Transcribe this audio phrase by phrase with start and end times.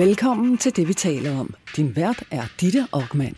[0.00, 1.54] Velkommen til det, vi taler om.
[1.76, 3.36] Din vært er Ditte Aukmann.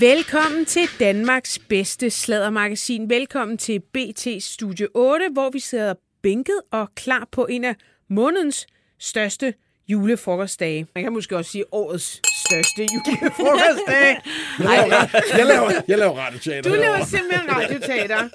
[0.00, 3.10] Velkommen til Danmarks bedste sladdermagasin.
[3.10, 7.74] Velkommen til BT Studio 8, hvor vi sidder bænket og klar på en af
[8.08, 8.66] månedens
[8.98, 9.54] største
[9.88, 10.86] julefrokostdage.
[10.94, 14.20] Man kan måske også sige årets største julefrokostdag.
[14.58, 15.06] Jeg laver,
[15.36, 16.70] jeg laver, jeg laver radioteater.
[16.70, 18.28] Du laver simpelthen radioteater.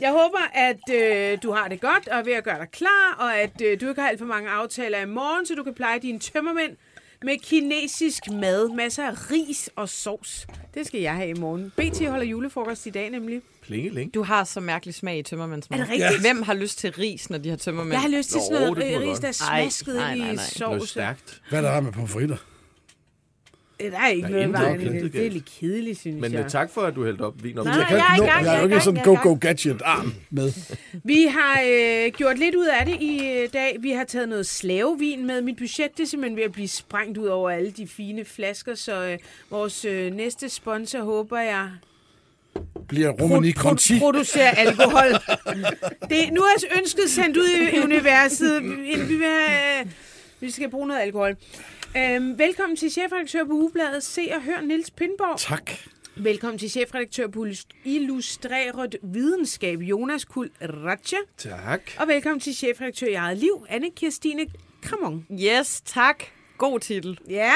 [0.00, 3.16] Jeg håber, at øh, du har det godt og er ved at gøre dig klar,
[3.18, 5.74] og at øh, du ikke har alt for mange aftaler i morgen, så du kan
[5.74, 6.76] pleje dine tømmermænd
[7.22, 8.68] med kinesisk mad.
[8.76, 10.46] Masser af ris og sovs.
[10.74, 11.72] Det skal jeg have i morgen.
[11.76, 13.42] BT holder julefrokost i dag nemlig.
[13.62, 14.14] Plingeling.
[14.14, 15.78] Du har så mærkelig smag i tømmermandsmad.
[15.78, 16.12] Er det rigtigt?
[16.12, 16.20] Ja.
[16.20, 17.92] Hvem har lyst til ris, når de har tømmermænd?
[17.92, 20.30] Jeg har lyst til Nå, sådan noget jeg ris, der er smasket nej, ind nej,
[20.30, 20.44] i nej.
[20.60, 20.90] Noget sovs.
[20.90, 21.42] stærkt.
[21.50, 22.36] Hvad er der med pomfritter?
[23.90, 25.12] Der er ikke Der er noget vejen det.
[25.12, 26.44] Det er lidt kedeligt, synes Men jeg.
[26.44, 27.64] øh, tak for, at du hældte op vin op.
[27.64, 30.52] Nej, Jeg, kan jeg er gang, jeg er jo ikke sådan go-go-gadget-arm med.
[31.04, 33.76] Vi har øh, gjort lidt ud af det i øh, dag.
[33.80, 35.42] Vi har taget noget slavevin med.
[35.42, 38.74] Mit budget det er simpelthen ved at blive sprængt ud over alle de fine flasker,
[38.74, 39.18] så øh,
[39.50, 41.70] vores øh, næste sponsor håber jeg
[42.88, 43.98] Bliver Romani Conti.
[43.98, 45.12] producerer alkohol.
[46.10, 48.62] det, nu er ønsket sendt ud i, universet.
[48.62, 48.68] Vi,
[49.08, 49.86] vi, vil have, øh,
[50.40, 51.36] vi skal bruge noget alkohol.
[51.96, 54.02] Øhm, velkommen til chefredaktør på Ugebladet.
[54.02, 55.38] Se og hør Niels Pindborg.
[55.38, 55.70] Tak.
[56.16, 57.46] Velkommen til chefredaktør på
[57.84, 61.16] Illustreret Videnskab, Jonas Kul Ratche.
[61.38, 61.80] Tak.
[61.98, 64.46] Og velkommen til chefredaktør i eget liv, anne Kirstine
[64.82, 65.26] Kramon.
[65.32, 66.24] Yes, tak.
[66.58, 67.18] God titel.
[67.28, 67.52] Ja,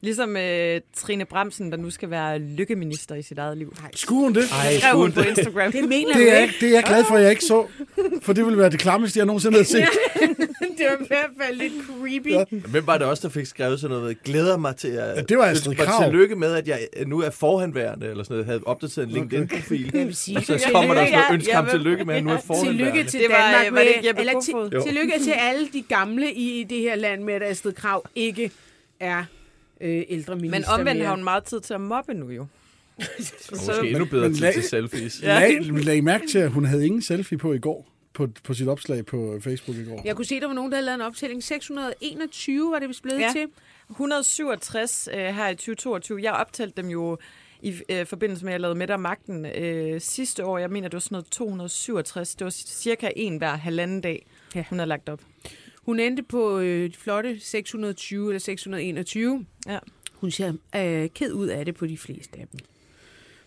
[0.00, 3.74] Ligesom øh, Trine Bremsen, der nu skal være lykkeminister i sit eget liv.
[3.94, 4.44] Skulle hun det?
[4.52, 5.72] Ej, Skrev hun på Instagram.
[5.72, 6.54] det mener Det er, ikke.
[6.60, 7.66] det er jeg glad for, at jeg ikke så.
[8.22, 9.88] For det ville være det klammeste, jeg nogensinde havde set.
[10.78, 12.30] det var i hvert fald lidt creepy.
[12.30, 12.38] Ja.
[12.52, 12.56] Ja.
[12.58, 14.22] Hvem var det også, der fik skrevet sådan noget?
[14.22, 15.16] Glæder mig til at...
[15.16, 16.04] Ja, det var Astrid Krag.
[16.10, 18.46] Tillykke med, at jeg nu er forhenværende, eller sådan noget.
[18.46, 20.14] Havde opdateret en LinkedIn-profil.
[20.14, 22.30] Sige, Og så kommer der sådan noget, Ja, ønske ham ja, tillykke med, at nu
[22.30, 22.84] er forhenværende.
[22.84, 25.32] Tillykke til Det var, Danmark øh, var det ikke med, Jeppe eller til, tillykke til
[25.48, 28.50] alle de gamle i, i det her land med, at Astrid Krav ikke
[29.00, 29.24] er
[29.80, 31.06] øh, ældre minister Men omvendt mere.
[31.08, 32.46] har hun meget tid til at mobbe nu jo.
[33.50, 35.20] Måske endnu bedre Men tid lag- til selfies.
[35.22, 35.38] Ja.
[35.40, 37.93] Lag, lag I mærke til, at hun havde ingen selfie på i går.
[38.14, 40.02] På, på sit opslag på Facebook i går.
[40.04, 41.42] Jeg kunne se, der var nogen, der havde lavet en optælling.
[41.44, 43.30] 621 var det vist blevet Ja.
[43.32, 43.46] til.
[43.90, 46.22] 167 øh, her i 2022.
[46.22, 47.18] Jeg optalte dem jo
[47.62, 50.58] i øh, forbindelse med, at jeg lavede med og magten øh, sidste år.
[50.58, 52.34] Jeg mener, det var sådan noget 267.
[52.34, 54.64] Det var cirka en hver halvanden dag, Ja.
[54.70, 55.20] hun har lagt op.
[55.82, 59.46] Hun endte på øh, de flotte 620 eller 621.
[59.66, 59.78] Ja.
[60.12, 62.60] Hun ser øh, ked ud af det på de fleste af dem.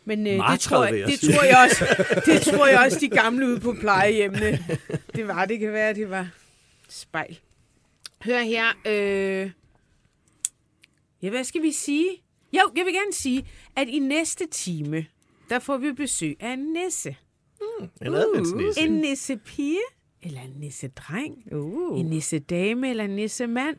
[0.07, 3.47] Men øh, det, tror jeg, det, tror jeg også, det tror jeg også, de gamle
[3.47, 4.59] ude på plejehjemmene.
[5.16, 6.29] Det var, det kan være, det var
[6.90, 7.40] spejl.
[8.25, 8.66] Hør her.
[8.85, 9.51] Øh,
[11.22, 12.07] ja, hvad skal vi sige?
[12.53, 15.06] Jo, jeg vil gerne sige, at i næste time,
[15.50, 17.16] der får vi besøg af en nisse.
[18.01, 18.81] En adventsnisse.
[18.81, 19.79] En nissepige,
[20.24, 21.44] eller en nissedreng.
[21.51, 22.00] Uh.
[22.00, 23.78] En nissedame eller en nissemand.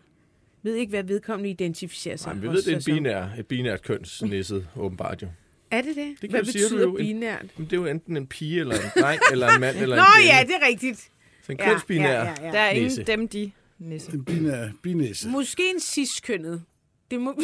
[0.63, 3.83] Ved ikke, hvad vedkommende identificerer sig Nej, vi ved, det er en binær, et binært
[3.83, 5.29] kønsnisset, åbenbart jo.
[5.71, 6.21] Er det det?
[6.21, 6.97] kan hvad betyder du jo.
[6.97, 7.47] binært?
[7.57, 10.03] Men det er jo enten en pige, eller en dreng, eller en mand, eller Nå
[10.03, 10.35] en kvinde.
[10.37, 10.99] ja, det er rigtigt.
[11.47, 12.11] Så en Ja, kønsbinær.
[12.11, 12.53] ja, ja, ja.
[12.53, 14.13] Der er ingen dem, de nisse.
[14.13, 15.29] En binæ- binæse.
[15.29, 16.63] Måske en ciskønnet.
[17.11, 17.41] Det må...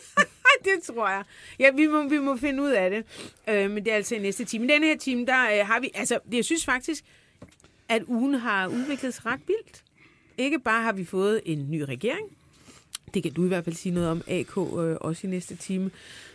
[0.64, 1.22] det tror jeg.
[1.58, 3.04] Ja, vi må, vi må finde ud af det.
[3.48, 4.64] Øh, men det er altså i næste time.
[4.64, 5.90] I denne her time, der øh, har vi...
[5.94, 7.04] Altså, det, jeg synes faktisk,
[7.88, 9.82] at ugen har udviklet sig ret vildt.
[10.38, 12.36] Ikke bare har vi fået en ny regering.
[13.14, 15.90] Det kan du i hvert fald sige noget om, AK, øh, også i næste time.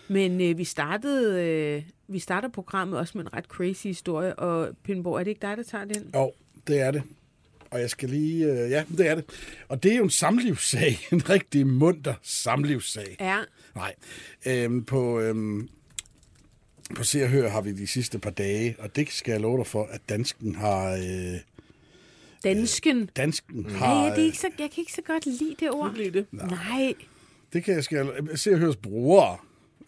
[0.10, 1.44] Men øh, vi startede...
[1.44, 4.36] Øh, vi starter programmet også med en ret crazy historie.
[4.36, 6.12] Og Pindborg, er det ikke dig, der tager den?
[6.16, 6.32] Jo,
[6.68, 7.04] det er det.
[7.72, 8.46] Og jeg skal lige...
[8.46, 9.26] Øh, ja, det er det.
[9.68, 11.00] Og det er jo en samlivssag.
[11.12, 13.18] En rigtig munter samlivssag.
[13.20, 13.38] Ja.
[13.76, 13.96] Nej.
[14.46, 15.70] Øhm, på, øhm,
[16.96, 19.58] på Se og Hør har vi de sidste par dage, og det skal jeg love
[19.58, 20.94] dig for, at dansken har...
[20.94, 21.40] Øh,
[22.44, 23.10] Dansken.
[23.16, 24.06] dansken Nej, har...
[24.06, 25.94] ja, det er ikke så, jeg kan ikke så godt lide det ord.
[25.96, 26.26] Lide det.
[26.32, 26.94] Nej.
[27.54, 29.38] Det kan jeg skal se og høres brugere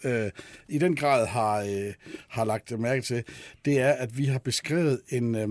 [0.03, 0.31] øh,
[0.67, 1.93] i den grad har, øh,
[2.27, 3.23] har lagt mærke til,
[3.65, 5.49] det er, at vi har beskrevet en, øh,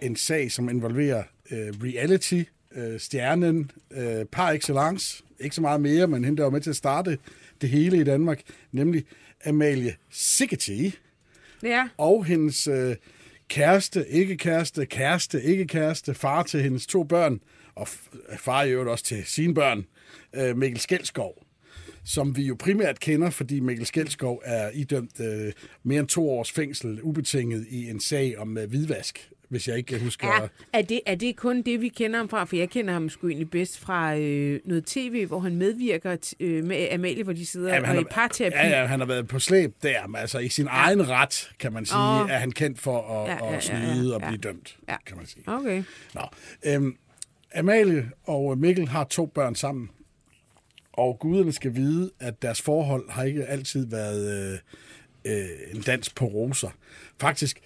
[0.00, 2.42] en sag, som involverer øh, reality,
[2.74, 6.70] øh, stjernen, øh, par excellence, ikke så meget mere, men hende, der var med til
[6.70, 7.18] at starte
[7.60, 8.40] det hele i Danmark,
[8.72, 9.04] nemlig
[9.46, 10.94] Amalie Sigeti
[11.62, 11.88] Ja.
[11.98, 12.96] og hendes øh,
[13.48, 17.40] kæreste, ikke kæreste, kæreste, ikke kæreste, far til hendes to børn,
[17.74, 17.88] og
[18.38, 19.86] far i øvrigt også til sine børn,
[20.34, 21.42] øh, Mikkel Skelskov,
[22.04, 25.52] som vi jo primært kender, fordi Mikkel Skelskov er idømt øh,
[25.82, 29.98] mere end to års fængsel ubetinget i en sag om øh, hvidvask, hvis jeg ikke
[29.98, 30.28] husker...
[30.42, 32.44] Ja, er det, er det kun det, vi kender ham fra?
[32.44, 36.32] For jeg kender ham sgu egentlig bedst fra øh, noget tv, hvor han medvirker t-
[36.40, 38.56] øh, med Amalie, hvor de sidder Jamen, og han er i har- parterapi.
[38.56, 40.70] Ja, ja, han har været på slæb der, men altså i sin ja.
[40.70, 42.30] egen ret, kan man sige, oh.
[42.30, 44.28] er han kendt for at, Ja, ja, ja, ja, at snyde ja, og ja.
[44.28, 44.96] blive dømt, Ja.
[45.06, 45.42] kan man sige.
[45.46, 45.82] Okay.
[46.14, 46.20] Nå,
[46.66, 46.96] øhm,
[47.54, 49.90] Amalie og Mikkel har to børn sammen,
[51.00, 54.58] Og guderne skal vide, at deres forhold har ikke altid været øh,
[55.32, 56.68] øh, en dans på roser.
[57.20, 57.60] Faktisk,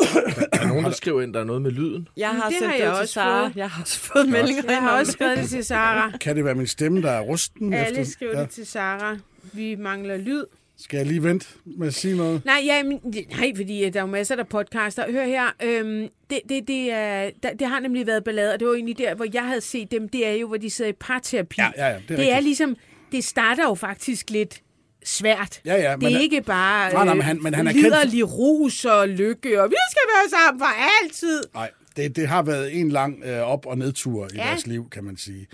[0.00, 0.06] Der
[0.52, 2.08] er nogen, der skriver ind, der er noget med lyden.
[2.16, 3.44] Jeg har det sendt har det jeg til også Sara.
[3.46, 3.56] fået.
[3.56, 5.12] Jeg har også fået meldinger Jeg har også det.
[5.12, 6.10] skrevet det til Sara.
[6.20, 7.72] kan det være min stemme, der er rusten?
[7.72, 8.12] Alle efter?
[8.12, 9.16] skriver det til Sara.
[9.52, 10.44] Vi mangler lyd.
[10.78, 12.44] Skal jeg lige vente med at sige noget?
[12.44, 13.00] Nej, ja, men,
[13.30, 15.12] nej, fordi øh, der er jo masser af podcaster.
[15.12, 18.68] Hør her, øhm, det, det, det, er, der, det har nemlig været ballade, og det
[18.68, 20.08] var egentlig der, hvor jeg havde set dem.
[20.08, 21.54] Det er jo, hvor de sidder i parterapi.
[21.58, 22.44] Ja, ja, ja, det er det er rigtigt.
[22.44, 22.76] ligesom,
[23.12, 24.60] det starter jo faktisk lidt
[25.04, 25.60] svært.
[25.64, 27.82] Ja, ja, det men- er ikke bare Nej, nej, men han- men han er kendt-
[27.82, 30.68] liderlig rus og lykke, og vi skal være sammen for
[31.04, 31.42] altid.
[31.54, 34.42] Nej, det, det har været en lang øh, op- og nedtur i Ja.
[34.42, 35.46] deres liv, kan man sige.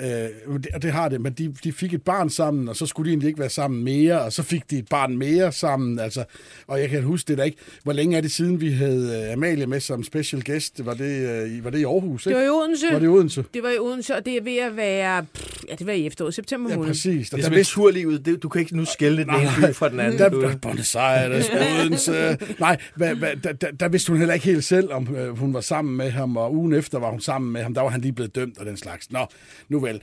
[0.00, 2.86] Øh, det, og det har det, men de, de fik et barn sammen, og så
[2.86, 5.98] skulle de egentlig ikke være sammen mere, og så fik de et barn mere sammen.
[5.98, 6.24] Altså,
[6.66, 7.56] og jeg kan huske det da ikke.
[7.84, 10.86] Hvor længe er det siden, vi havde øh, Amalie med som special guest?
[10.86, 12.38] Var det, øh, i- var det i Aarhus, Det ikke?
[12.40, 12.86] var i Odense.
[12.92, 13.44] Var det i Odense?
[13.54, 15.24] Det var i Odense, og det er ved at være...
[15.34, 16.90] Pff, ja, det var i efteråret, september Ja, måned.
[16.90, 17.26] præcis.
[17.30, 18.26] Det er der som vidste- et turlivet.
[18.26, 20.18] Det, du kan ikke nu skælde den ene by fra den anden.
[20.18, 21.50] Der, der, Buenos Aires,
[21.80, 22.38] Odense.
[22.60, 25.54] Nej, hvad, hvad, der, der, der vidste hun heller ikke helt selv, om øh, hun
[25.54, 27.74] var sammen med ham, og ugen efter var hun sammen med ham.
[27.74, 29.10] Der var han lige blevet dømt og den slags.
[29.10, 29.26] Nå,
[29.68, 30.02] nu vel.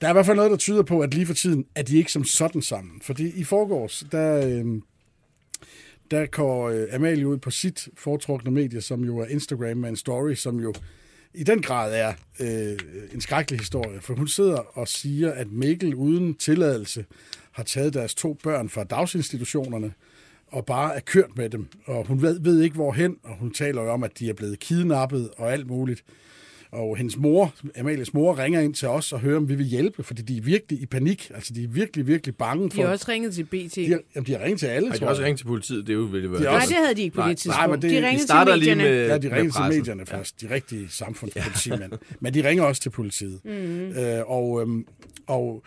[0.00, 1.98] Der er i hvert fald noget, der tyder på, at lige for tiden er de
[1.98, 3.00] ikke som sådan sammen.
[3.02, 4.64] Fordi i forgårs, der, øh,
[6.10, 9.96] der går øh, Amalie ud på sit foretrukne medie, som jo er Instagram med en
[9.96, 10.74] story, som jo
[11.34, 12.78] i den grad er øh,
[13.14, 14.00] en skrækkelig historie.
[14.00, 17.04] For hun sidder og siger, at Mikkel uden tilladelse
[17.52, 19.92] har taget deres to børn fra dagsinstitutionerne
[20.52, 21.66] og bare er kørt med dem.
[21.84, 24.58] Og hun ved, ved ikke hvorhen, og hun taler jo om, at de er blevet
[24.60, 26.04] kidnappet og alt muligt.
[26.72, 30.02] Og hendes mor, Amalies mor, ringer ind til os og hører, om vi vil hjælpe,
[30.02, 31.30] fordi de er virkelig i panik.
[31.34, 32.76] Altså, de er virkelig, virkelig bange for...
[32.76, 33.74] De har også ringet til BT.
[33.76, 35.86] de har, jamen, de har ringet til alle, Ej, de har også ringet til politiet.
[35.86, 37.38] Det er jo vel De har Nej, også- det havde de ikke på Nej, det
[37.38, 37.56] tidspunkt.
[37.58, 38.96] nej, men det- de ringede Vi til starter lige medierne.
[38.98, 40.40] med, Ja, de ringer til medierne først.
[40.40, 41.92] De rigtige samfundspolitimænd.
[42.20, 43.40] Men de ringer også til politiet.
[43.50, 43.50] Mm.
[43.98, 44.84] Øh, og øhm,
[45.26, 45.62] og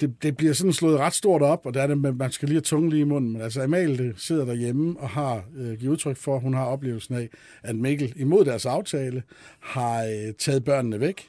[0.00, 2.56] det, det bliver sådan slået ret stort op, og der er det, man skal lige
[2.56, 3.32] have tungen lige i munden.
[3.32, 7.14] Men altså, Amalie sidder derhjemme og har øh, givet udtryk for, at hun har oplevelsen
[7.14, 7.28] af,
[7.62, 9.22] at Mikkel imod deres aftale
[9.60, 11.28] har øh, taget børnene væk.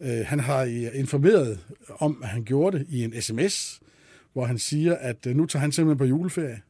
[0.00, 1.58] Øh, han har øh, informeret
[1.98, 3.80] om, at han gjorde det i en sms,
[4.32, 6.60] hvor han siger, at øh, nu tager han simpelthen på juleferie,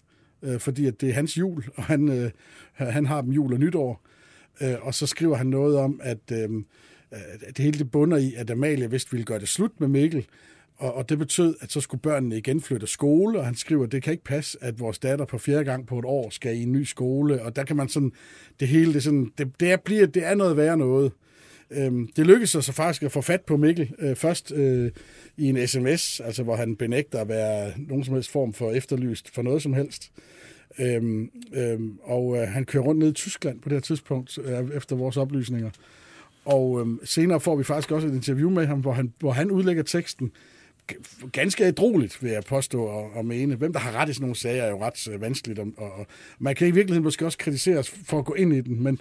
[0.43, 2.31] øh, fordi at det er hans jul, og han, øh,
[2.75, 4.07] han har dem jul og nytår.
[4.61, 6.49] Øh, og så skriver han noget om, at, øh,
[7.47, 10.27] det hele det bunder i, at Amalie vist ville gøre det slut med Mikkel,
[10.79, 13.93] og, og det betød, at så skulle børnene igen flytte skole, og han skriver, at
[13.93, 16.63] det kan ikke passe, at vores datter på fjerde gang på et år skal i
[16.63, 18.13] en ny skole, og der kan man sådan,
[18.61, 21.13] det hele, det, sådan, det, det, er, bliver, det er noget værre noget.
[21.71, 24.91] Øhm, det lykkedes så faktisk at få fat på Mikkel øh, først øh,
[25.37, 29.35] i en sms, altså hvor han benægter at være nogen som helst form for efterlyst
[29.35, 30.13] for noget som helst.
[30.79, 34.77] Øhm, øhm, og øh, han kører rundt ned i Tyskland på det her tidspunkt, øh,
[34.77, 35.71] efter vores oplysninger.
[36.45, 39.51] Og øhm, senere får vi faktisk også et interview med ham, hvor han, hvor han
[39.51, 40.33] udlægger teksten
[41.33, 43.55] ganske ædroligt, vil jeg påstå og, og mene.
[43.55, 45.93] Hvem der har ret i sådan nogle sager er jo ret øh, vanskeligt, og, og,
[45.93, 46.07] og
[46.39, 49.01] man kan i virkeligheden måske også kritiseres for at gå ind i den, men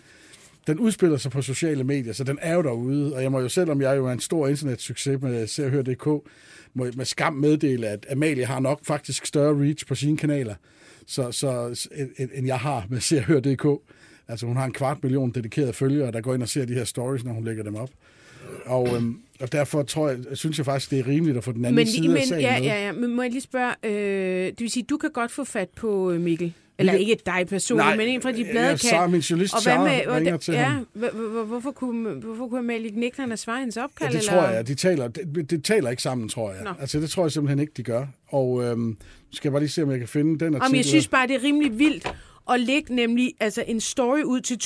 [0.67, 3.49] den udspiller sig på sociale medier, så den er jo derude, og jeg må jo
[3.49, 5.65] selvom jeg jo er en stor internetsucces med øh, Se
[6.05, 6.25] og
[6.73, 10.55] må jeg med skam meddele, at Amalie har nok faktisk større reach på sine kanaler,
[11.05, 11.87] så, så,
[12.17, 13.81] end- jeg har med Se og
[14.29, 16.83] Altså hun har en kvart million dedikerede følgere, der går ind og ser de her
[16.83, 17.89] stories, når hun lægger dem op.
[18.65, 21.65] Og, øhm, og derfor tror jeg, synes jeg faktisk, det er rimeligt at få den
[21.65, 22.67] anden Men, side af men, sagen ja, med.
[22.67, 25.43] ja, ja, men må jeg lige spørge, øh, det vil sige, du kan godt få
[25.43, 26.53] fat på øh, Mikkel?
[26.79, 29.11] Eller kan- ikke dig personligt, men en fra de ja, blade Sara, kan.
[29.11, 30.87] min journalist Og hvad med, ringer til ja, ham.
[30.93, 34.09] hvor- hvor- hvorfor kunne, hvorfor kunne Amalie ikke nægte, at han at svare hendes opkald?
[34.11, 34.41] Ja, det eller?
[34.41, 34.67] tror jeg.
[34.67, 36.63] De taler, det, det taler ikke sammen, tror jeg.
[36.63, 36.69] Nå.
[36.79, 38.05] Altså, det tror jeg simpelthen ikke, de gør.
[38.27, 38.97] Og øhm,
[39.31, 40.71] skal jeg bare lige se, om jeg kan finde den artikel.
[40.71, 42.13] Om jeg synes bare, det er rimelig vildt
[42.51, 44.57] at lægge nemlig altså en story ud til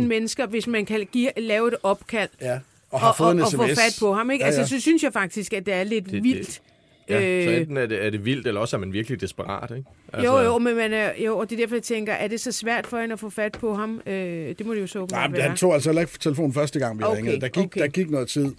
[0.00, 2.58] mennesker, hvis man kan give, lave et opkald Ja,
[2.92, 3.56] og har og, fået og, en og sms.
[3.56, 4.30] få fat på ham.
[4.30, 4.42] Ikke?
[4.42, 4.66] Ja, Altså, ja.
[4.66, 6.62] så synes jeg faktisk, at det er lidt Det- det- vildt.
[7.08, 9.70] Ja, så Øh, enten er det, er det vildt, eller også er man virkelig desperat,
[9.76, 10.24] ikke?
[10.24, 12.52] Jo, jo, men man er, jo, og det er derfor, jeg tænker, er det så
[12.52, 14.00] svært for hende at få fat på ham?
[14.06, 14.14] Øh,
[14.58, 15.48] det må det jo så Nej, men være.
[15.48, 17.40] han tog altså heller ikke telefonen første gang, vi Okay, ringede.
[17.40, 17.80] Der gik, okay.
[17.80, 18.52] der gik noget tid.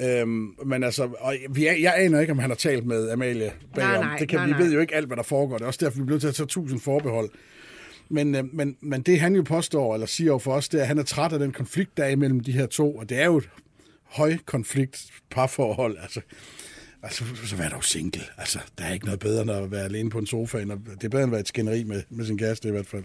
[0.00, 3.90] Øhm, men altså, og vi, jeg aner ikke, om han har talt med Amalie bagom.
[3.90, 4.60] Nej, nej, det kan, nej, vi nej.
[4.62, 5.56] ved jo ikke alt, hvad der foregår.
[5.56, 7.30] Det er også derfor, vi bliver til at tage tusind forbehold.
[8.10, 10.82] Men, øh, men, men det han jo påstår, eller siger jo for os, det er,
[10.82, 12.96] at han er træt af den konflikt, der er imellem de her to.
[12.96, 13.48] Og det er jo et
[14.04, 15.96] højkonflikt parforhold.
[16.02, 16.20] Altså,
[17.02, 18.22] altså så vær dog single.
[18.38, 20.58] Altså, der er ikke noget bedre, end at være alene på en sofa.
[20.58, 22.70] End at, det er bedre, end at være et skænderi med, med sin kæreste i
[22.70, 23.04] hvert fald.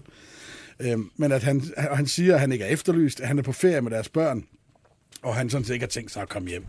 [0.80, 3.44] Øhm, men at han, og han siger, at han ikke er efterlyst, at han er
[3.44, 4.44] på ferie med deres børn,
[5.22, 6.64] og han sådan set ikke har tænkt sig at komme hjem.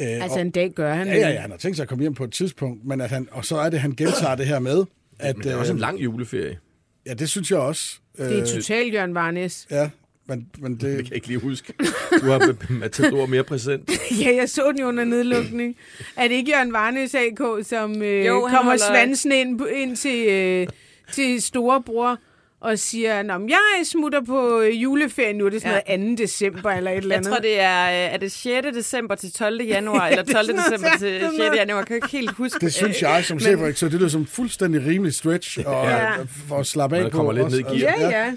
[0.00, 2.02] Øh, Altså en dag gør han Ja, ja, ja, han har tænkt sig at komme
[2.02, 4.58] hjem på et tidspunkt, men at han, og så er det, han gentager det her
[4.58, 4.84] med,
[5.18, 5.36] at...
[5.36, 6.58] Men det er også øh, en lang juleferie.
[7.06, 7.98] Ja, det synes jeg også.
[8.16, 9.66] Det er Øh, totalt Jørgen Varnes.
[9.70, 9.90] Ja,
[10.26, 11.72] Men, men Det det, kan jeg ikke lige huske.
[12.20, 13.90] Du har Matador mere præsent.
[14.24, 15.76] Ja, jeg så den jo under nedlukning.
[16.16, 20.66] Er det ikke Jørgen Varnes AK, som øh, Jo, kommer svansen ind, ind til, øh,
[21.12, 22.18] til storebror
[22.64, 25.96] og siger, Nå, men jeg smutter på øh, juleferie nu, er det sådan Ja.
[25.96, 26.22] noget 2.
[26.22, 27.32] december eller et eller Jeg andet.
[27.32, 28.66] tror, det er, øh, er det 6.
[28.74, 29.62] december til 12.
[29.62, 30.46] januar, eller 12.
[30.46, 31.38] sådan noget, december til sådan 6.
[31.38, 31.56] noget.
[31.56, 31.78] januar.
[31.78, 32.58] Jeg kan ikke helt huske.
[32.60, 36.22] det synes jeg som chefredaktør, det lyder som fuldstændig rimelig stretch, og Ja.
[36.48, 37.16] for at slappe af Man på.
[37.16, 38.00] kommer lidt ned i gear.
[38.00, 38.32] Ja, ja.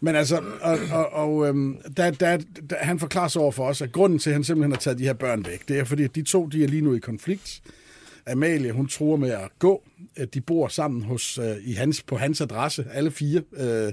[0.00, 2.38] Men altså, og, og, og øhm, der, der,
[2.70, 4.98] der, han forklarer sig over for os, at grunden til, at han simpelthen har taget
[4.98, 6.98] de her børn væk, det er fordi, at de to de er lige nu i
[6.98, 7.60] konflikt.
[8.26, 9.82] Amalie, hun tror med at gå.
[10.16, 13.42] At De bor sammen hos, øh, i hans, på hans adresse, alle fire.
[13.56, 13.92] Øh,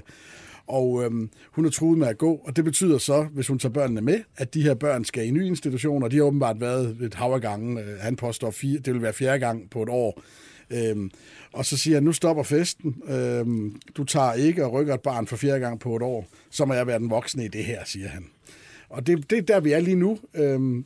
[0.66, 3.72] og øhm, hun er truet med at gå, og det betyder så, hvis hun tager
[3.72, 6.08] børnene med, at de her børn skal i nye institutioner.
[6.08, 7.82] De har åbenbart været et hav af gange.
[7.82, 10.22] Øh, Han påstår, fire, det vil være fjerde gang på et år.
[10.70, 11.10] Øhm,
[11.52, 13.02] og så siger han, nu stopper festen.
[13.08, 16.26] Øhm, du tager ikke og rykker et barn for fjerde gang på et år.
[16.50, 18.26] Så må jeg være den voksne i det her, siger han.
[18.88, 20.18] Og det, det er der, vi er lige nu.
[20.34, 20.84] Øhm,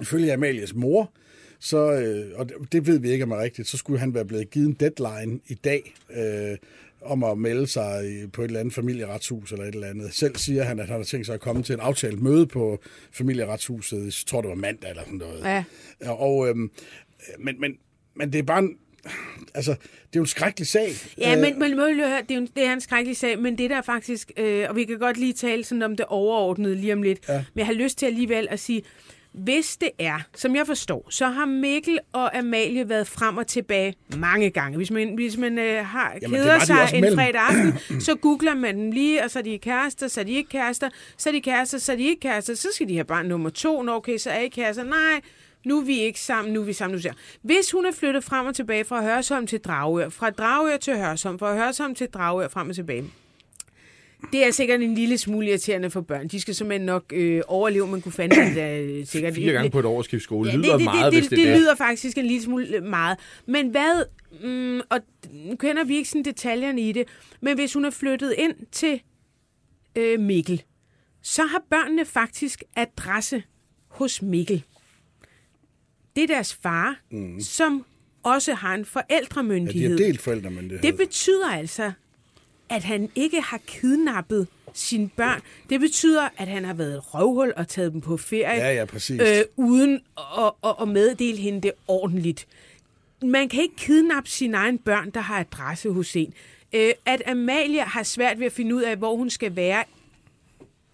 [0.00, 1.12] ifølge Amalies mor,
[1.64, 4.50] så, øh, og det, ved vi ikke om er rigtigt, så skulle han være blevet
[4.50, 6.56] givet en deadline i dag øh,
[7.02, 10.14] om at melde sig på et eller andet familieretshus eller et eller andet.
[10.14, 12.78] Selv siger han, at han har tænkt sig at komme til et aftalt møde på
[13.12, 15.44] familieretshuset, jeg tror det var mandag eller sådan noget.
[15.44, 15.64] Ja.
[16.10, 16.70] Og, øhm,
[17.38, 17.76] men, men,
[18.16, 18.76] men det er bare en,
[19.54, 19.80] altså, det
[20.16, 20.88] er jo en skrækkelig sag.
[21.18, 23.58] Ja, Øh, men, men må høre, det er, jo, det er en skrækkelig sag, men
[23.58, 26.74] det der er faktisk, øh, og vi kan godt lige tale sådan om det overordnede
[26.74, 27.34] lige om lidt, Ja.
[27.54, 28.82] men jeg har lyst til alligevel at sige,
[29.34, 33.94] hvis det er, som jeg forstår, så har Mikkel og Amalie været frem og tilbage
[34.16, 34.76] mange gange.
[34.76, 37.18] Hvis man, hvis man øh, har Jamen, keder sig en mellem.
[37.18, 40.32] fredag aften, så googler man dem lige, og så er de kærester, så er de
[40.32, 43.04] ikke kærester, så er de kærester, så er de ikke kærester, så skal de have
[43.04, 45.20] barn nummer to, Nå, okay, så er I kærester, nej,
[45.64, 47.12] nu er vi ikke sammen, nu er vi sammen, nu ser.
[47.42, 51.38] Hvis hun er flyttet frem og tilbage fra Hørsholm til Dragør, fra Dragør til Hørsholm,
[51.38, 53.04] fra Hørsholm til Dragør, frem og tilbage,
[54.32, 56.28] det er sikkert en lille smule irriterende for børn.
[56.28, 59.34] De skal simpelthen nok øh, overleve, man kunne fandme det er øh, sikkert.
[59.34, 60.50] Fire gange på et årsskiftsskole.
[60.50, 62.42] Ja, Det lyder det, meget, det, hvis det, det, det, er lyder faktisk en lille
[62.42, 63.18] smule meget.
[63.46, 64.04] Men hvad,
[64.42, 65.00] mm, og
[65.32, 67.08] nu kender vi ikke sådan detaljerne i det,
[67.40, 69.00] men hvis hun er flyttet ind til
[69.96, 70.62] øh, Mikkel,
[71.22, 73.42] så har børnene faktisk adresse
[73.88, 74.64] hos Mikkel.
[76.16, 77.40] Det er deres far, mm.
[77.40, 77.84] som
[78.22, 79.90] også har en ja, de forældremyndighed.
[79.90, 81.92] har delt forældre, men det, Det betyder altså,
[82.68, 85.40] at han ikke har kidnappet sine børn.
[85.70, 88.84] Det betyder, at han har været et røvhul og taget dem på ferie, Ja, ja,
[88.84, 89.20] præcis.
[89.20, 90.00] øh, uden
[90.38, 92.46] at, at, at meddele hende det ordentligt.
[93.22, 96.34] Man kan ikke kidnappe sine egne børn, der har adresse hos en.
[96.72, 99.84] Øh, at Amalie har svært ved at finde ud af, hvor hun skal være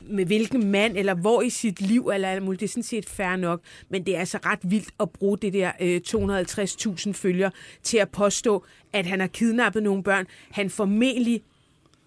[0.00, 2.61] med hvilken mand, eller hvor i sit liv, eller alt muligt.
[2.61, 5.53] Det er sådan set fair nok, men det er altså ret vildt at bruge det
[5.53, 6.00] der øh,
[7.07, 7.50] 250.000 følger
[7.83, 11.43] til at påstå, at han har kidnappet nogle børn, han formentlig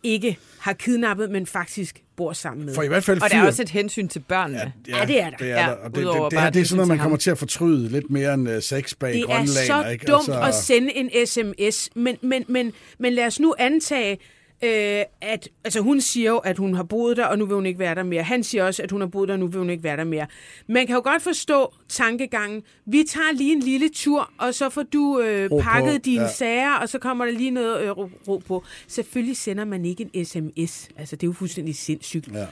[0.03, 2.75] ikke har kidnappet, men faktisk bor sammen med.
[2.75, 4.73] For i hvert fald Og der er også et hensyn til børnene.
[4.87, 5.37] Ja, det er der.
[5.37, 5.75] Det er Ja, der.
[5.75, 7.89] Og det, det, det, bare her, det er sådan noget, man kommer til at fortryde
[7.89, 10.05] lidt mere end uh, sex bag Det er så ikke?
[10.05, 14.17] dumt at sende en sms, men, men, men, men lad os nu antage,
[14.63, 17.65] øh, at altså hun siger jo, at hun har boet der, og nu vil hun
[17.65, 18.23] ikke være der mere.
[18.23, 20.03] Han siger også, at hun har boet der, og nu vil hun ikke være der
[20.03, 20.27] mere.
[20.67, 22.63] Man kan jo godt forstå tankegangen.
[22.85, 26.21] Vi tager lige en lille tur, og så får du øh, Ro på, pakket dine
[26.21, 26.31] ja.
[26.31, 28.63] sager, og så kommer der lige noget øh, ro, ro på.
[28.87, 30.89] Selvfølgelig sender man ikke en sms.
[30.97, 32.27] Altså, det er jo fuldstændig sindssygt.
[32.33, 32.45] Ja.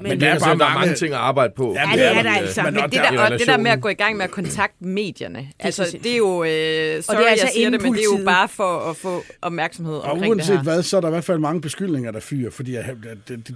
[0.00, 1.72] Men, Men der er bare der er mange- mange ting at arbejde på.
[1.74, 2.30] Ja, Ja, det det er er der.
[2.30, 2.62] altså.
[2.62, 4.84] Men Det der- der, og det der med at gå i gang med at kontakte
[4.84, 6.48] medierne, altså så det er jo, øh,
[7.02, 9.94] sorry, er altså jeg siger det, men det er jo bare for at få opmærksomhed
[9.94, 10.62] Og omkring det uanset her.
[10.62, 12.72] hvad, så er der i hvert fald mange beskyldninger, der fyrer, fordi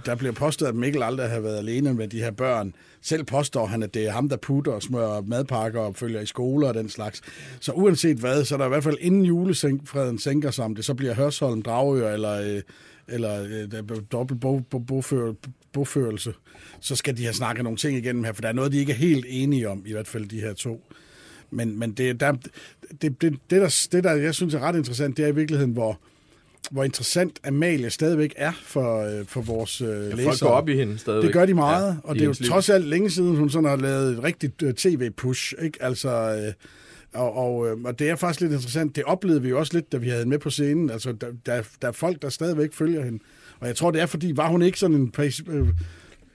[0.05, 2.73] der bliver påstået, at Mikkel aldrig har været alene med de her børn.
[3.01, 6.25] Selv påstår han, at det er ham, der putter og smører madpakker og følger i
[6.25, 7.21] skoler og den slags.
[7.59, 10.85] Så uanset hvad, så er der i hvert fald inden julefreden sænker sig, om det
[10.85, 12.61] så bliver Hørsholm, Dragør eller, øh,
[13.07, 13.81] eller øh,
[14.11, 15.33] dobbelt bo, bo, bofører,
[15.73, 16.33] boførelse,
[16.81, 18.91] så skal de have snakket nogle ting igennem her, for der er noget, de ikke
[18.91, 20.81] er helt enige om, i hvert fald de her to.
[21.51, 22.41] Men, men det, der, det,
[23.01, 25.99] det, det, der, det, der jeg synes er ret interessant, det er i virkeligheden, hvor,
[26.71, 30.23] hvor interessant Amalie stadigvæk er for, øh, for vores øh, Ja, læsere.
[30.23, 31.25] folk går op i hende stadigvæk.
[31.27, 32.49] Det gør de meget, Ja, og det er jo liv.
[32.49, 35.83] trods alt længe siden, hun sådan har lavet et rigtigt øh, tv-push, ikke?
[35.83, 36.53] Altså, øh,
[37.13, 38.95] og, og, øh, og det er faktisk lidt interessant.
[38.95, 40.89] Det oplevede vi jo også lidt, da vi havde med på scenen.
[40.89, 43.19] Altså, der, der, der er folk, der stadigvæk følger hende.
[43.63, 45.13] Og jeg tror, det er fordi, var hun ikke sådan en
[45.47, 45.67] øh,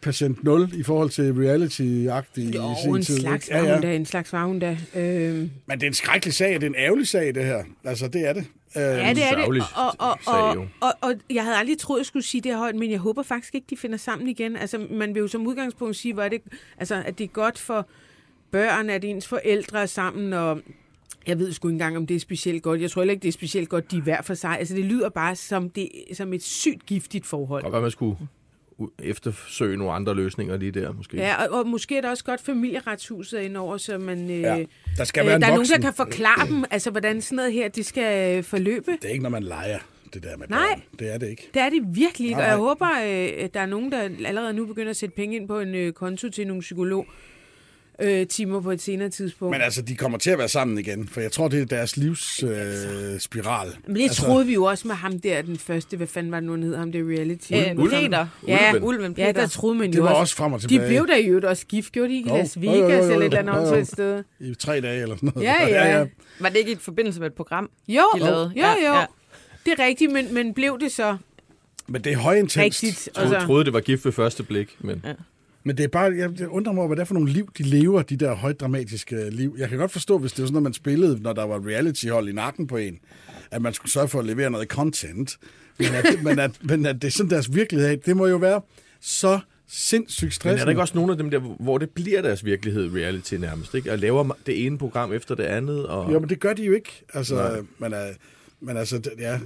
[0.02, 3.18] patient 0 i forhold til reality-agtig i jo, sin en tid?
[3.20, 4.78] slags var hun da, en slags var hun da.
[4.94, 7.64] Øh, Men det er en skrækkelig sag, det er en ærgerlig sag, det her.
[7.84, 8.44] Altså, det er det.
[8.76, 9.24] Øh, Ja, det er det.
[9.28, 12.40] sørgelig Og, og, og, og, og, og jeg havde aldrig troet, at jeg skulle sige
[12.40, 14.56] det her højt, men jeg håber faktisk ikke, de finder sammen igen.
[14.56, 16.40] Altså, man vil jo som udgangspunkt sige, hvor er det,
[16.78, 17.86] altså, at det er godt for
[18.50, 20.60] børn, at ens forældre er sammen, og
[21.26, 22.80] jeg ved sgu ikke engang, om det er specielt godt.
[22.80, 24.58] Jeg tror heller ikke, det er specielt godt, de er hver for sig.
[24.58, 27.64] Altså, det lyder bare som, det, som et sygt giftigt forhold.
[27.64, 28.16] Og hvad man skulle
[28.98, 31.16] eftersøge nogle andre løsninger lige der, måske.
[31.16, 34.30] Ja, og, og måske er der også godt familieretshuset indover, så man...
[34.30, 34.64] Øh, Ja.
[34.96, 37.36] Der skal øh, være en der er nogen, der kan forklare dem, altså hvordan sådan
[37.36, 38.92] noget her, det skal øh, forløbe.
[38.92, 39.78] Det er ikke, når man leger
[40.14, 40.58] det der med Nej.
[40.68, 40.82] børn.
[40.98, 41.48] Det er det ikke.
[41.54, 44.52] Det er det virkelig ikke, og jeg håber, øh, at der er nogen, der allerede
[44.52, 47.06] nu begynder at sætte penge ind på en øh, konto til nogle psykolog
[48.02, 49.52] øh, timer på et senere tidspunkt.
[49.52, 51.96] Men altså, de kommer til at være sammen igen, for jeg tror, det er deres
[51.96, 52.48] livs øh,
[53.20, 53.68] spiral.
[53.86, 56.40] Men det altså, troede vi jo også med ham der, den første, hvad fanden var
[56.40, 57.52] det nu, han hed ham, det reality.
[57.52, 57.90] Øh, Ulven.
[57.90, 58.26] Peter.
[58.48, 58.84] Ja, Ulven.
[58.84, 59.40] Ulven Ja, Peter.
[59.40, 60.20] der troede man Det jo var også.
[60.20, 60.88] også frem og De tilbage.
[60.88, 62.32] blev der jo også gift, gjorde de ikke i.
[62.32, 64.24] Las Jo, jo, Vegas jo, jo, eller et eller andet åndssvagt sted?
[64.40, 65.46] I tre dage eller sådan noget.
[65.48, 66.06] Ja, ja.
[66.40, 67.70] Var det ikke i forbindelse med et program?
[67.88, 68.52] Jo, de jo, lavede?
[68.56, 68.94] jo, jo.
[69.66, 71.16] Det er rigtigt, men, men blev det så
[71.86, 72.56] Men det er højintenst.
[72.56, 73.08] rigtigt?
[73.16, 75.12] Jeg troede, troede, det var gift ved første blik, men ja.
[75.68, 77.48] Men det er bare, jeg, jeg undrer mig over, hvad det er for nogle liv,
[77.58, 79.56] de lever, de der højdramatiske liv.
[79.58, 82.28] Jeg kan godt forstå, hvis det var sådan noget, man spillede, når der var reality-hold
[82.28, 82.98] i nakken på en,
[83.50, 85.38] at man skulle sørge for at levere noget content.
[85.78, 88.36] Men at, men at, men at det er sådan deres virkelighed, er, det må jo
[88.36, 88.60] være
[89.00, 90.60] så sindssygt Men stressende.
[90.60, 93.74] er der ikke også nogle af dem der, hvor det bliver deres virkelighed reality nærmest,
[93.74, 93.92] ikke?
[93.92, 96.12] Og laver det ene program efter det andet, og...
[96.12, 97.04] Jo, men det gør de jo ikke.
[97.14, 97.60] Altså, Nej.
[97.78, 98.14] men, uh,
[98.60, 99.38] men altså, ja...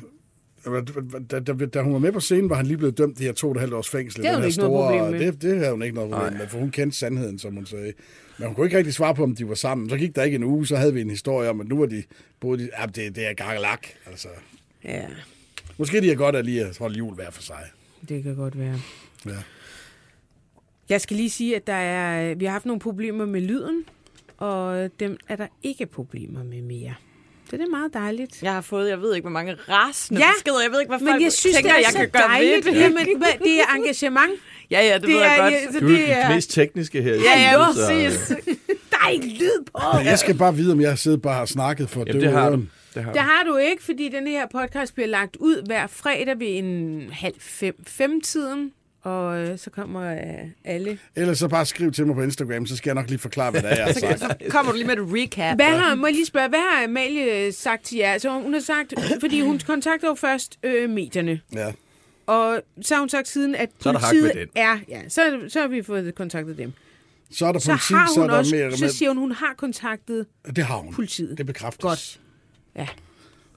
[0.65, 3.33] Da, da, da, hun var med på scenen, var han lige blevet dømt de her
[3.33, 4.23] to og et halvt års fængsel.
[4.23, 5.33] Det havde hun her ikke noget problem med.
[5.33, 7.93] Det, det havde hun ikke noget problem med, for hun kendte sandheden, som hun sagde.
[8.39, 9.91] Men hun kunne ikke rigtig svare på, om de var sammen.
[9.91, 11.87] Så gik der ikke en uge, så havde vi en historie om, at nu var
[11.87, 12.03] de
[12.41, 12.71] boede de...
[12.81, 14.29] Ja, det, det er gargelak, altså.
[14.85, 15.07] Ja,
[15.79, 17.65] Måske de er godt at lige at holde jul hver for sig.
[18.09, 18.81] det kan godt være.
[19.27, 19.43] Ja.
[20.89, 23.85] Jeg skal lige sige, at der er, vi har haft nogle problemer med lyden,
[24.39, 26.95] og dem er der ikke problemer med mere.
[27.53, 28.43] Så det er meget dejligt.
[28.43, 30.63] Jeg har fået, jeg ved ikke, hvor mange rasende Ja, beskeder.
[30.63, 32.23] Jeg ved ikke, hvad folk Men jeg synes, tænker, det er jeg så kan gøre
[32.23, 32.67] dejligt.
[32.67, 32.81] ved det.
[32.81, 33.07] Jamen,
[33.45, 34.33] det er engagement.
[34.71, 35.55] Ja, ja, det, Det ved jeg er, godt.
[35.55, 37.15] ja, så Du er det det er, mest tekniske her.
[37.15, 38.27] Ja, ja, præcis.
[38.91, 39.99] der er ikke lyd på.
[40.05, 42.41] Jeg skal bare vide, om jeg har siddet bare og snakket for Jamen, døve det
[42.41, 42.57] har du.
[42.95, 43.27] Det har Det du.
[43.27, 47.35] har du ikke, fordi den her podcast bliver lagt ud hver fredag ved en halv
[47.41, 48.73] fem, fem tiden.
[49.03, 50.19] Og øh, så kommer øh,
[50.65, 50.99] alle.
[51.17, 53.63] Ellers så bare skriv til mig på Instagram, så skal jeg nok lige forklare, hvad
[53.63, 54.21] det er, jeg har sagt.
[54.21, 55.57] Så kommer du lige med et recap.
[55.57, 58.19] Hvad har, må jeg lige spørge, hvad har Amalie sagt til jer?
[58.19, 61.41] Så hun har sagt, fordi hun kontakter jo først øh, medierne.
[61.55, 61.73] Ja.
[62.27, 64.49] Og så har hun sagt siden, at Så er der hak politiet ved den.
[64.55, 64.79] er...
[64.89, 66.73] Ja, så, så har vi fået kontaktet dem.
[67.31, 68.55] Så er der Så politi, har så er hun der også...
[68.57, 68.77] mere...
[68.77, 70.95] Så siger hun, hun har kontaktet Det har hun.
[70.95, 71.39] politiet.
[71.39, 71.83] Det bekræftes.
[71.83, 72.21] Godt.
[72.77, 72.89] Ja.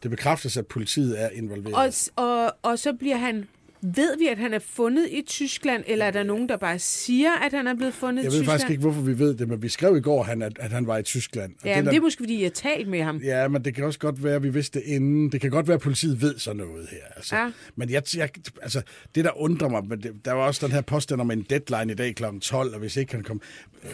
[0.03, 2.09] Det bekræftes, at politiet er involveret.
[2.15, 3.47] Og, og, og så bliver han...
[3.95, 7.31] Ved vi, at han er fundet i Tyskland, eller er der nogen, der bare siger,
[7.45, 8.47] at han er blevet fundet Jeg i ved Tyskland?
[8.59, 10.87] faktisk ikke, hvorfor vi ved det, men vi skrev i går, han, at, at han
[10.87, 11.51] var i Tyskland.
[11.61, 13.17] Og Ja, men der- det er måske, fordi jeg har talt med ham.
[13.17, 15.31] Ja, men det kan også godt være, at vi vidste det inden.
[15.31, 16.97] Det kan godt være, at politiet ved sådan noget her.
[17.15, 17.35] Altså.
[17.35, 17.51] Ja.
[17.75, 18.29] Men jeg, jeg,
[18.61, 18.81] altså,
[19.15, 21.91] det, der undrer mig, men det, der var også den her påstand om en deadline
[21.91, 22.23] i dag kl.
[22.41, 23.41] 12, og hvis ikke han kom,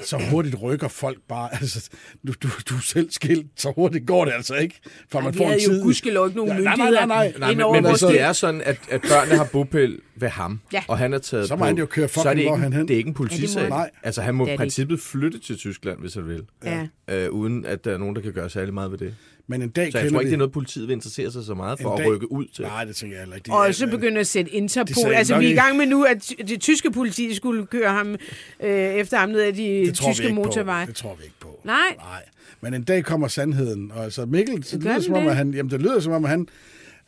[0.03, 1.49] så hurtigt rykker folk bare.
[1.61, 1.89] Altså,
[2.27, 5.33] du, du, du er selv skilt, så hurtigt går det altså ikke, for Ej, man
[5.33, 5.83] vi får en havde jo tid.
[5.83, 7.33] gudskelov ikke nogen Ja, nej, nej, nej, nej.
[7.39, 9.80] Nej, men, men hvis altså- det er sådan, at, at børnene har bopæl
[10.15, 10.83] ved ham, Ja.
[10.87, 12.49] og han er taget Så må på, han jo køre så er fucking det ikke,
[12.49, 12.87] hvorhen hen.
[12.87, 13.59] det er ikke en politisag.
[13.59, 13.79] Ja, det han.
[13.79, 13.89] Nej.
[14.03, 14.59] Altså, han må Det i det ikke.
[14.61, 16.87] princippet flytte til Tyskland, hvis han vil, Ja.
[17.07, 19.15] øh, uden at der er nogen, der kan gøre særlig meget ved det.
[19.47, 21.53] Men en dag Så jeg tror ikke, det er noget, politiet vil interessere sig så
[21.53, 22.65] meget for En at dag- rykke ud til.
[22.65, 23.53] Nej, det tænker jeg heller ikke.
[23.53, 24.93] Og så begynder at sætte Interpol.
[24.95, 28.15] sagde Altså, vi er i gang med nu, at det tyske politi skulle køre ham
[28.63, 30.85] øh, efter ham ned ad de det tror vi tyske ikke motorveje.
[30.85, 30.89] På.
[30.89, 31.59] Det tror vi ikke på.
[31.63, 31.75] Nej.
[31.97, 32.21] Nej.
[32.61, 33.91] Men en dag kommer sandheden.
[33.95, 35.29] Og altså Mikkel, det, Gør lyder som om, det?
[35.29, 36.47] at han, jamen, det lyder som om, at han,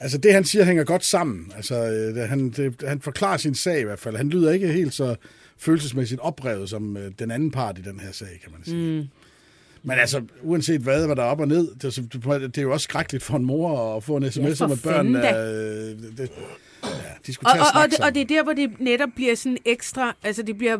[0.04, 1.52] altså det han siger hænger godt sammen.
[1.56, 4.18] Altså øh, det, han, det, han forklarer sin sag i hvert fald.
[4.18, 5.16] Han lyder ikke helt så
[5.58, 9.02] følelsesmæssigt oprevet som øh, den anden part i den her sag, kan man sige.
[9.02, 9.08] Mm.
[9.84, 12.72] Men altså, uanset hvad, hvad der er op og ned, det, er det er jo
[12.74, 15.16] også skrækkeligt for en mor at få en sms for om, at børn.
[15.16, 15.22] Øh,
[16.18, 16.32] det,
[16.84, 16.89] ja,
[17.28, 19.58] de skulle Og, og, og, det, og det er der, hvor det netop bliver sådan
[19.66, 20.16] ekstra...
[20.24, 20.78] Altså, det bliver...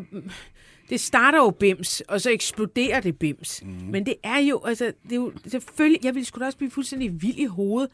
[0.90, 3.64] Det starter jo bims, og så eksploderer det bims.
[3.64, 3.70] Mm.
[3.70, 6.06] Men det er jo, altså, det er jo selvfølgelig...
[6.06, 7.90] Jeg ville sgu da også blive fuldstændig vild i hovedet.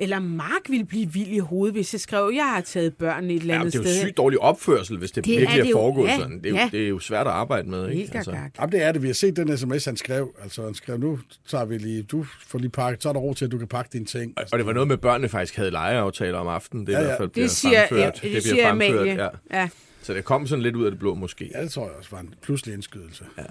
[0.00, 3.34] Eller Mark ville blive vild i hovedet, hvis jeg skrev, jeg har taget børn et
[3.40, 4.00] eller Ja, andet det er jo sted.
[4.06, 5.76] sygt dårlig opførsel, hvis det, Det det er virkelig er, det jo.
[5.76, 6.38] foregået Ja, sådan.
[6.38, 6.68] Det er, jo, ja.
[6.72, 8.00] det er jo svært at arbejde med, ikke?
[8.00, 8.60] Altså, Helt altså.
[8.60, 9.02] Jamen, det er det.
[9.02, 10.34] Vi har set den sms, han skrev.
[10.42, 13.34] Altså, han skrev, nu tager vi lige, du får lige pakket, så er der ro
[13.34, 14.32] til, at du kan pakke dine ting.
[14.36, 16.86] Og- Og det var noget med, at børnene faktisk havde legeaftaler om aftenen.
[16.86, 17.08] Det er Ja, i ja.
[17.10, 18.00] hvert fald bliver Det siger, fremført.
[18.00, 19.22] ja, det, bliver siger fremført, Amalie.
[19.50, 19.60] Ja.
[19.60, 19.68] Ja.
[20.02, 21.50] Så det kom sådan lidt ud af det blå, måske.
[21.54, 23.24] Ja, det tror jeg også var en pludselig indskydelse.
[23.38, 23.42] Ja.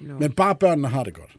[0.00, 0.18] Nå.
[0.18, 1.30] Men bare børnene har det godt.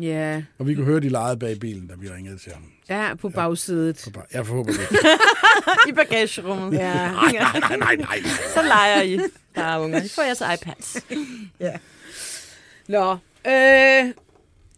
[0.00, 0.42] Ja.
[0.58, 2.62] Og vi kunne høre, de legede bag bilen, da vi ringede til ham.
[2.88, 4.00] Ja, på bagsædet.
[4.00, 4.98] Så bare, jeg forhåber det.
[5.88, 6.72] I bagagerummet.
[6.78, 7.10] Ja.
[7.10, 8.18] nej, nej, nej, nej.
[8.54, 9.18] Så leger I.
[9.54, 10.02] Der er unger.
[10.02, 10.96] I får jeres iPads.
[12.88, 13.12] Nå.
[13.46, 14.12] Øh,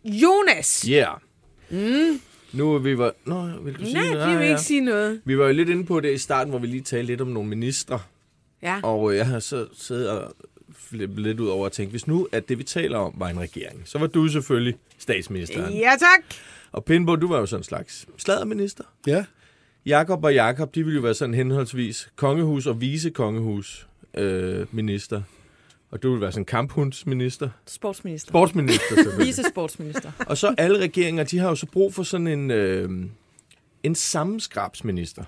[0.04, 0.88] Jonas.
[0.88, 1.12] Ja.
[1.72, 2.10] Yeah.
[2.10, 2.20] Mm.
[2.52, 3.12] Nu er vi var...
[3.24, 4.28] Nå, vil du sige Nej, noget?
[4.28, 5.20] det vil Ja, ikke sige noget.
[5.24, 7.28] Vi var jo lidt inde på det i starten, hvor vi lige talte lidt om
[7.28, 8.00] nogle ministre.
[8.62, 8.80] Ja.
[8.82, 10.32] Og øh, jeg har så siddet og
[10.92, 13.82] lidt ud over at tænke, hvis nu, at det vi taler om var en regering,
[13.84, 15.74] så var du selvfølgelig statsministeren.
[15.74, 16.36] Ja, tak.
[16.72, 18.84] Og Pindbo, du var jo sådan en slags sladerminister.
[19.06, 19.24] Ja,
[19.86, 25.22] Jakob og Jakob, de ville jo være sådan henholdsvis kongehus og vice-kongehus øh, minister.
[25.90, 27.48] Og du vil være sådan kamphundsminister.
[27.66, 28.30] Sportsminister.
[28.30, 29.26] Sportsminister, selvfølgelig.
[29.26, 30.12] Vice-sportsminister.
[30.26, 32.90] og så alle regeringer, de har jo så brug for sådan en, øh,
[33.82, 35.24] en sammenskrabsminister.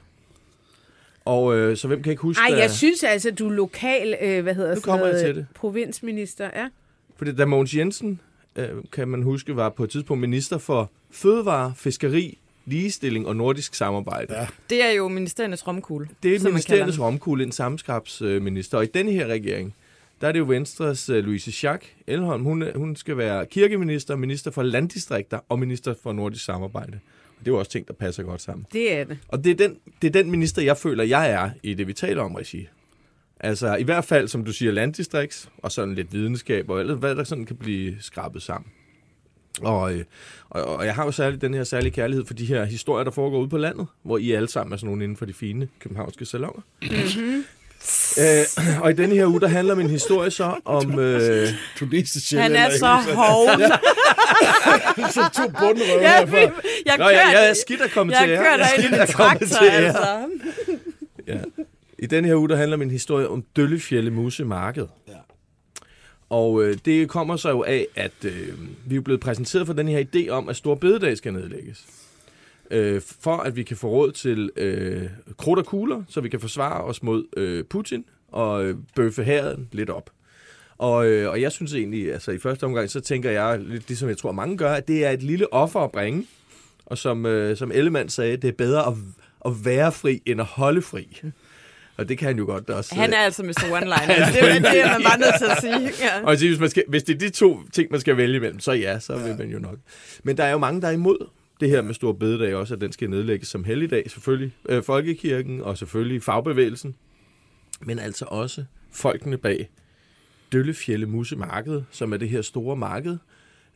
[1.31, 2.41] Og øh, så hvem kan ikke huske...
[2.41, 5.35] Ej, da- jeg synes altså, du er lokal, øh, hvad hedder Nu kommer jeg til
[5.37, 5.47] det.
[5.55, 6.69] provinsminister, ja.
[7.17, 8.21] Fordi da Mogens Jensen,
[8.57, 13.75] øh, kan man huske, var på et tidspunkt minister for fødevare, fiskeri, ligestilling og nordisk
[13.75, 14.35] samarbejde.
[14.35, 14.47] Ja.
[14.71, 16.09] Det er jo ministeriernes romkugle.
[16.23, 18.79] Det er ministeriernes romkugle, en sammenskabsminister.
[18.79, 19.75] Og i denne her regering,
[20.21, 22.43] der er det jo Venstres uh, Louise Schack Elholm.
[22.43, 26.99] Hun, er- hun skal være kirkeminister, minister for landdistrikter og minister for nordisk samarbejde.
[27.41, 28.67] Det er jo også ting, der passer godt sammen.
[28.73, 29.19] Det er det.
[29.29, 31.93] Og det er den, det er den minister, jeg føler, jeg er i det, vi
[31.93, 32.69] taler om, Regi.
[33.41, 37.15] Altså i hvert fald, som du siger, landdistrikts, og sådan lidt videnskab, og alt, hvad
[37.15, 38.71] der sådan kan blive skrabet sammen.
[39.63, 40.05] Og, øh,
[40.51, 43.11] og, og jeg har jo særligt den her særlige kærlighed for de her historier, der
[43.11, 45.69] foregår ude på landet, hvor I alle sammen er sådan nogle inden for de fine
[45.81, 46.63] københavnske salonger.
[46.83, 47.45] Mm-hmm.
[48.19, 50.99] Øh, og i denne her uge, der handler min historie så om...
[50.99, 53.49] Øh, Tunesisk Han er så sjældent, hov.
[55.11, 56.37] Så to bundrøve Jeg, herfra.
[56.87, 58.39] jeg, Nå, jeg, jeg er kører, skidt at komme jeg til jer.
[58.43, 60.29] kører Jeg er dig ind i traktor, altså.
[61.27, 61.39] Ja.
[61.99, 64.87] I den her uge, der handler min historie om Døllefjælde Muse Marked.
[65.09, 65.13] Ja.
[66.31, 68.49] Og øh, det kommer så jo af, at øh,
[68.87, 71.85] vi er blevet præsenteret for den her idé om, at Stor Bededag skal nedlægges.
[72.71, 75.03] Øh, for at vi kan få råd til øh,
[75.39, 79.69] krudt og kugler, så vi kan forsvare os mod øh, Putin og øh, bøffe herren
[79.73, 80.11] lidt op.
[80.79, 84.09] Og, øh, og jeg synes egentlig, altså i første omgang, så tænker jeg, lidt ligesom
[84.09, 86.27] jeg tror mange gør, at det er et lille offer at bringe.
[86.87, 88.93] Og som, øh, som Ellemann sagde, det er bedre at,
[89.47, 91.21] at være fri, end at holde fri.
[91.97, 92.95] Og det kan han jo godt også.
[92.95, 93.51] Han er altså Mr.
[93.51, 94.07] One-Liner.
[94.33, 95.93] det, er- det man bare nødt til at sige.
[96.07, 96.23] Ja.
[96.27, 98.73] Og hvis, man skal, hvis det er de to ting, man skal vælge imellem, så
[98.73, 99.77] ja, så vil man jo nok.
[100.23, 101.27] Men der er jo mange, der er imod
[101.61, 104.11] det her med Stor Bededag også, at den skal nedlægges som helligdag.
[104.11, 106.95] Selvfølgelig øh, Folkekirken og selvfølgelig fagbevægelsen.
[107.81, 109.71] Men altså også folkene bag
[110.53, 113.19] Døllefjælde Musemarked, som er det her store marked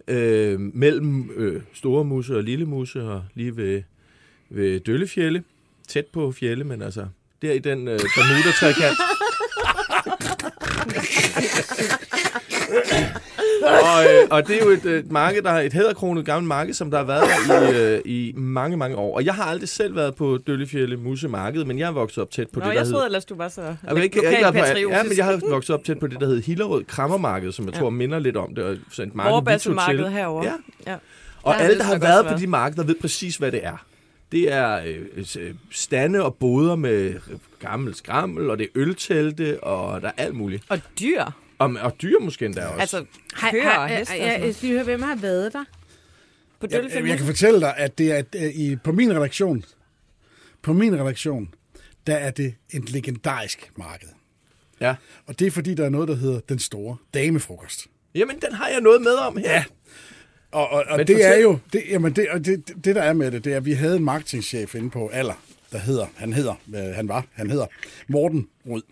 [0.09, 3.83] øh, mellem øh, Store Muse og Lille Muse og lige ved,
[4.51, 5.43] ved Døllefjælde.
[5.89, 7.07] Tæt på fjelle, men altså
[7.43, 8.97] der i den øh, Bermuda-trekant
[13.65, 16.75] og, øh, og det er jo et, øh, marked, der er et hæderkronet gammelt marked,
[16.75, 17.25] som der har været
[17.75, 19.17] i, øh, i mange, mange år.
[19.17, 22.31] Og jeg har aldrig selv været på Døllefjælde Muse Marked, men jeg er vokset op
[22.31, 24.47] tæt på Nå, det, der jeg troede ellers, du var så Jeg, ikke, jeg, på,
[24.47, 24.97] lokalpatriotisk.
[24.97, 27.75] ja, men jeg har vokset op tæt på det, der hed Hillerød Krammermarked, som jeg
[27.75, 28.65] tror minder lidt om det.
[28.65, 30.13] Og så et marked, vi tog Overbassemarkedet til.
[30.13, 30.45] herovre.
[30.87, 30.93] Ja.
[30.93, 30.97] ja.
[31.43, 33.85] Og alle, der har jeg været på de markeder, ved præcis, hvad det er.
[34.33, 37.15] Det er øh, øh, stande og boder med
[37.59, 40.65] gammel skrammel, og det er øltelte, og der er alt muligt.
[40.69, 41.25] Og dyr.
[41.59, 42.81] Og, og dyr måske endda også.
[42.81, 45.65] Altså, Har, køer har, og heste jeg skal lige høre, hvem har været der?
[46.61, 49.13] På Jeg, Døllefjælde jeg kan fortælle dig, at det er et, øh, i, på min
[49.17, 49.65] redaktion,
[50.63, 51.55] på min redaktion,
[52.07, 54.09] der er det et legendarisk marked.
[54.81, 54.95] ja.
[55.27, 57.87] Og det er fordi, der er noget, der hedder den store damefrokost.
[58.15, 59.51] Jamen, den har jeg noget med om her.
[59.53, 59.65] Ja.
[60.55, 63.13] Og, og, og Men det er jo, det, jamen det, og det, det, der er
[63.13, 65.35] med det, det er, at vi havde en marketingchef inde på Aller,
[65.73, 67.67] der hedder, han hedder, øh, han var, han hedder
[68.09, 68.83] Morten Rød.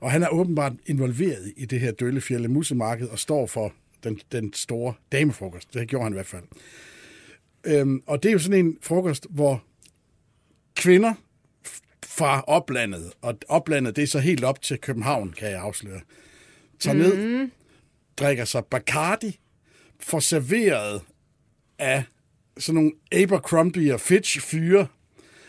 [0.00, 3.72] Og han er åbenbart involveret i det her Døllefjælde Musemarked og står for
[4.04, 5.74] den, den store damefrokost.
[5.74, 6.42] Det gjorde han i hvert fald.
[7.64, 9.64] Øhm, og det er jo sådan en frokost, hvor
[10.76, 11.14] kvinder
[12.06, 16.00] fra oplandet, og oplandet det er så helt op til København, kan jeg afsløre,
[16.78, 17.00] tager mm.
[17.00, 17.48] ned,
[18.16, 19.38] drikker sig Bacardi,
[20.02, 21.00] får serveret
[21.78, 22.02] af
[22.58, 24.86] sådan nogle Abercrombie og Fitch fyre,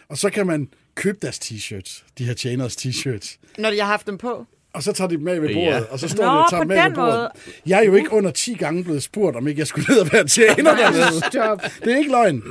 [0.10, 3.38] og så kan man købe deres t-shirts, de her tjeners t-shirts.
[3.58, 4.46] Når jeg har haft dem på.
[4.74, 5.80] Og så tager de dem med ved bordet, Ja.
[5.82, 7.14] og så står Nå, de og tager dem med ved bordet.
[7.14, 7.30] måde.
[7.66, 10.10] Jeg er jo ikke under 10 gange blevet spurgt, om ikke jeg skulle ned og
[10.14, 11.26] være tjener dernede.
[11.32, 11.62] Stop.
[11.84, 12.44] Det er ikke løgn.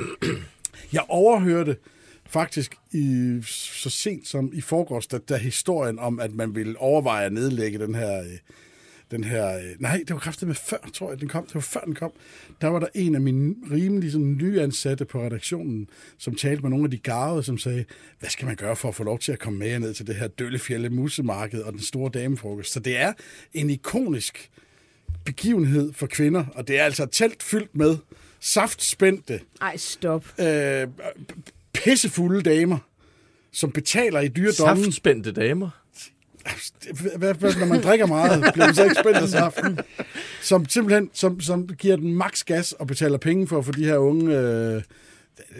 [0.93, 1.77] Jeg overhørte
[2.29, 7.25] faktisk i, så sent som i forgårs, da, da historien om, at man ville overveje
[7.25, 8.23] at nedlægge den her...
[9.11, 11.45] Den her øh, nej, det var kraftigt med før, tror jeg, den kom.
[11.45, 12.11] Det var før den kom.
[12.61, 16.85] Der var der en af mine rimelig sådan, nyansatte på redaktionen, som talte med nogle
[16.85, 17.85] af de garvede, som sagde,
[18.19, 20.15] hvad skal man gøre for at få lov til at komme med ned til det
[20.15, 22.71] her Døllefjælde Musemarked og den store damefrokost?
[22.71, 23.13] Så det er
[23.53, 24.49] en ikonisk
[25.25, 27.97] begivenhed for kvinder, og det er altså et telt fyldt med
[28.39, 30.25] saftspændte, Ej, stop.
[30.39, 30.87] øh,
[31.73, 32.77] pissefulde damer,
[33.51, 34.83] som betaler i dyre domme.
[34.83, 35.69] Saftspændte damer.
[37.17, 39.79] Hvad, hvad, når man drikker meget, bliver man så ikke spændt af saften.
[40.41, 43.85] Som simpelthen som, som giver den maks gas og betaler penge for at få de
[43.85, 44.81] her unge, øh,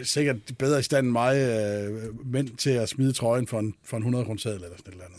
[0.02, 2.00] sikkert bedre i stand end mig, øh,
[2.32, 5.04] mænd til at smide trøjen for en, for en 100 kroner eller sådan et eller
[5.04, 5.18] andet.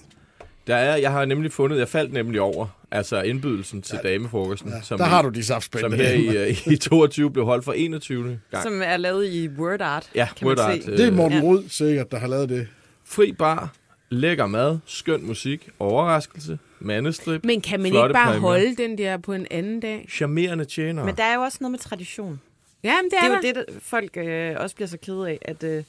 [0.67, 4.69] Der er, jeg har nemlig fundet, jeg faldt nemlig over, altså indbydelsen til ja, damefrokosten,
[4.69, 5.89] Ja, som, der har du de saftspændte.
[5.89, 8.39] som her i, øh, i 22 blev holdt for 21.
[8.51, 8.63] gang.
[8.63, 10.91] Som er lavet i word art, Ja, kan man word art, se.
[10.91, 11.43] øh, Det er Morten Ja.
[11.43, 12.67] Rud sikkert, der har lavet det.
[13.06, 13.73] Fri bar,
[14.13, 18.39] lækker mad, skøn musik, overraskelse, mandestrip, Men kan man ikke bare præmier.
[18.39, 20.06] holde den der på en anden dag?
[20.10, 21.06] charmerende tjenere.
[21.06, 22.41] Men der er jo også noget med tradition.
[22.84, 25.39] Jamen, det Det er, er jo det, der folk øh, også bliver så kede af,
[25.41, 25.63] at...
[25.63, 25.84] Øh,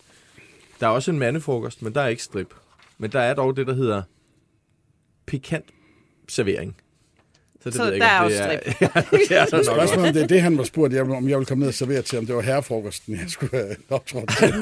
[0.81, 2.55] Der er også en mandefrokost, men der er ikke strip.
[2.99, 4.03] Men der er dog det, der hedder
[5.27, 5.65] pikant
[6.29, 6.77] servering.
[7.70, 8.83] Det Så ved jeg der er også ja, det
[9.31, 9.94] er der nok Spørgsmålet også.
[9.94, 12.03] om det er det, han var spurgt, om om jeg ville komme ned og servere
[12.03, 14.55] til, om det var herrefrokosten, jeg skulle have optrådt til.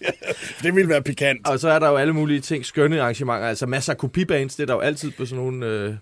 [0.62, 1.48] det ville være pikant.
[1.48, 4.62] Og så er der jo alle mulige ting, skønne arrangementer, altså masser af kopibands, det
[4.62, 5.66] er der jo altid på sådan nogle...
[5.66, 5.94] Øh,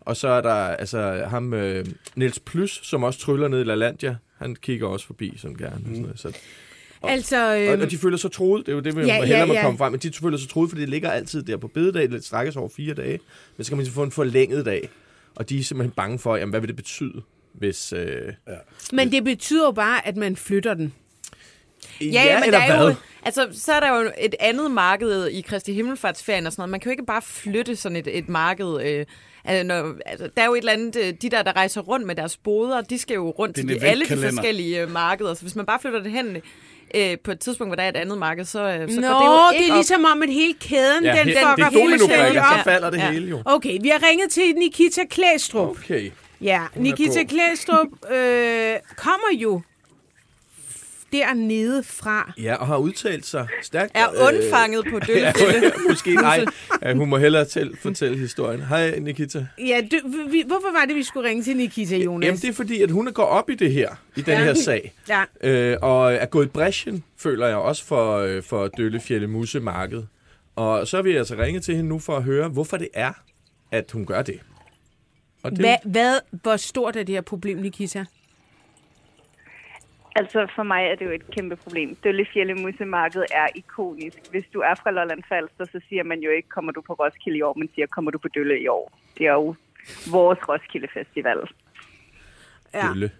[0.00, 4.16] og så er der altså ham, øh, Niels Plys, som også tryller ned i LaLandia.
[4.38, 5.76] Han kigger også forbi sådan gerne.
[5.78, 5.84] Mm.
[5.86, 6.32] Sådan noget, så.
[7.02, 9.14] Altså, Og, øhm, og de føler sig troet, det er jo det, vi Ja, ja,
[9.14, 9.62] ja, hellere må ja.
[9.62, 12.24] komme frem, men de føler sig troet, fordi det ligger altid der på bededag, det
[12.24, 13.18] strækkes over fire dage,
[13.56, 14.88] men så kan man så få en forlænget dag,
[15.38, 17.22] og de er simpelthen bange for, jamen, hvad vil det betyde,
[17.52, 17.92] hvis...
[17.92, 18.32] Øh,
[18.92, 20.94] men det betyder jo bare, at man flytter den.
[22.00, 22.88] ja, men eller der er hvad?
[22.88, 26.70] jo, altså, så er der jo et andet marked i Kristi Himmelfartsferien og sådan noget.
[26.70, 28.80] Man kan jo ikke bare flytte sådan et, et marked...
[28.82, 29.06] Øh,
[29.44, 32.06] altså, når, altså, der er jo et eller andet, øh, de der, der rejser rundt
[32.06, 35.34] med deres boder, de skal jo rundt til de, alle de forskellige øh, markeder.
[35.34, 36.36] Så hvis man bare flytter det hen
[36.94, 39.18] øh, på et tidspunkt, hvor der er et andet marked, så, øh, så Nå, går
[39.18, 39.76] det jo det ikke er op.
[39.78, 42.58] ligesom om, at hele kæden, Ja, den he- fucker det fuldstændig dominobrikker, op.
[42.58, 43.10] så falder det Ja.
[43.10, 43.42] hele jo.
[43.44, 45.68] Okay, vi har ringet til Nikita Klæstrup.
[45.70, 46.10] Okay.
[46.40, 47.24] Ja, Nikita.
[47.24, 49.60] Klæstrup øh, kommer jo
[51.12, 52.32] dernede fra.
[52.42, 53.92] Ja, og har udtalt sig stærkt.
[53.94, 55.72] Er undfanget på Ja, Døllefjælde.
[55.88, 56.44] måske nej.
[56.82, 58.62] Ja, hun må hellere til, fortælle historien.
[58.62, 59.46] Hej, Nikita.
[59.58, 59.96] Ja, du,
[60.30, 62.26] vi, hvorfor var det, vi skulle ringe til Nikita, Jonas?
[62.26, 64.44] Jamen, det er fordi, at hun er gået op i det her, i den Ja.
[64.44, 64.92] her sag.
[65.08, 65.24] Ja.
[65.40, 70.02] Øh, og er gået i bræschen, føler jeg også, for, øh, for Døllefjælde Musemarked.
[70.56, 73.12] Og så vil jeg altså ringe til hende nu for at høre, hvorfor det er,
[73.72, 74.40] at hun gør det.
[75.42, 78.04] Og det Hvad, hvad, hvor stort er det her problem, Nikita?
[80.18, 81.88] Altså for mig er det jo et kæmpe problem.
[82.04, 84.18] Døllefjælde Musemarked er ikonisk.
[84.30, 87.38] Hvis du er fra Lolland Falster, så siger man jo ikke, kommer du på Roskilde
[87.38, 88.98] i år, men siger, kommer du på Dølle i år.
[89.18, 89.54] Det er jo
[90.10, 91.38] vores Roskilde Festival.
[92.74, 92.88] Ja.
[92.88, 93.10] Dølle.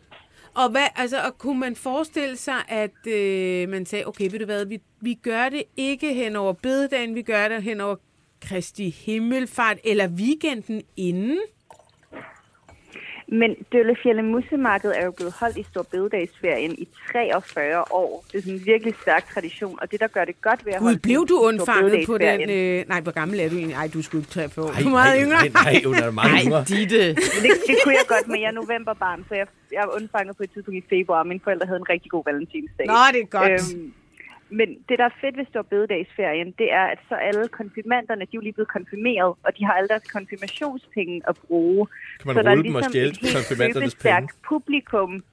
[0.54, 4.44] Og, hvad, altså, og kunne man forestille sig, at øh, man sagde, okay, ved du
[4.44, 7.96] hvad, vi, vi gør det ikke hen over bededagen, vi gør det hen over
[8.42, 11.38] Kristi Himmelfart, eller weekenden inden?
[13.32, 18.24] Men Døllefjælde Musemarked er jo blevet holdt i Stor Bededagsferien i 43 år.
[18.32, 20.78] Det er sådan en virkelig stærk tradition, og det, der gør det godt ved at
[20.78, 22.50] Gud, holde blev du undfanget på den...
[22.50, 23.76] Øh, nej, hvor gammel er du egentlig?
[23.76, 24.68] Nej, du skulle ikke 43 år.
[24.70, 25.36] Ej, Du er meget ej, yngre.
[25.36, 26.58] Nej, nej, hun er meget yngre.
[26.58, 27.04] Ej, Ditte.
[27.34, 30.36] Men det, det kunne jeg godt, men jeg er novemberbarn, så jeg, jeg er undfanget
[30.36, 31.22] på et tidspunkt i februar.
[31.22, 32.86] Mine forældre havde en rigtig god valentinsdag.
[32.86, 33.52] Nå, det er godt.
[33.74, 33.92] Øhm,
[34.50, 38.24] men det, der er fedt ved Stor Bededagsferien, det er, at så alle konfirmanderne, de
[38.24, 41.86] er jo lige blevet konfirmeret, og de har alle deres konfirmationspenge at bruge.
[42.20, 44.28] Kan man så der er rulle dem og ligesom stjæle et helt konfirmandernes penge?
[44.48, 45.24] publikum.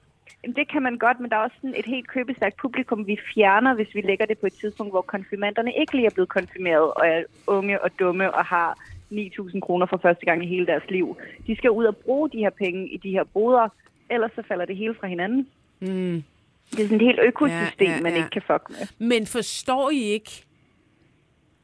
[0.42, 3.18] Jamen, det kan man godt, men der er også sådan et helt købestærkt publikum, vi
[3.34, 6.92] fjerner, hvis vi lægger det på et tidspunkt, hvor konfirmanderne ikke lige er blevet konfirmeret,
[6.98, 8.78] og er unge og dumme og har
[9.12, 11.16] 9.000 kroner for første gang i hele deres liv.
[11.46, 13.68] De skal ud og bruge de her penge i de her boder,
[14.10, 15.48] ellers så falder det hele fra hinanden.
[15.80, 16.22] Mm.
[16.70, 18.16] Det er sådan et helt økosystem, Ja, ja, man ja.
[18.18, 18.62] ikke kan fuck
[18.98, 19.08] med.
[19.08, 20.42] Men forstår I ikke...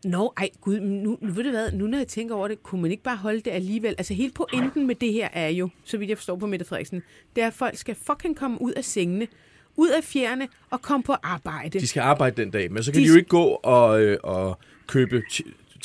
[0.04, 2.82] Nå, ej, gud, nu, nu ved du hvad, nu når jeg tænker over det, kunne
[2.82, 3.94] man ikke bare holde det alligevel?
[3.98, 7.02] Altså hele pointen med det her er jo, så vidt jeg forstår på Mette Frederiksen,
[7.36, 9.26] det er, at folk skal fucking komme ud af sengene,
[9.76, 11.80] ud af fjerne og komme på arbejde.
[11.80, 14.18] De skal arbejde den dag, men så kan De de, jo ikke gå og, øh,
[14.22, 15.22] og købe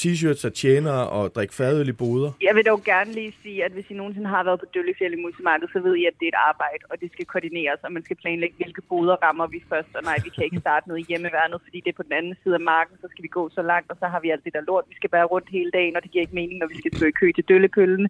[0.02, 2.32] t-shirts og tjener og drikke fadøl i boder.
[2.48, 5.22] Jeg vil dog gerne lige sige, at hvis I nogensinde har været på Døllefjeld i
[5.26, 8.04] Musemarkedet, så ved I, at det er et arbejde, og det skal koordineres, og man
[8.04, 9.92] skal planlægge, hvilke boder rammer vi først.
[9.98, 12.36] Og nej, vi kan ikke starte noget i hjemmeværnet, fordi det er på den anden
[12.44, 14.54] side af marken, så skal vi gå så langt, og så har vi alt det
[14.54, 14.86] der lort.
[14.90, 17.06] Vi skal bare rundt hele dagen, og det giver ikke mening, når vi skal stå
[17.06, 18.10] i kø til Døllepøllen.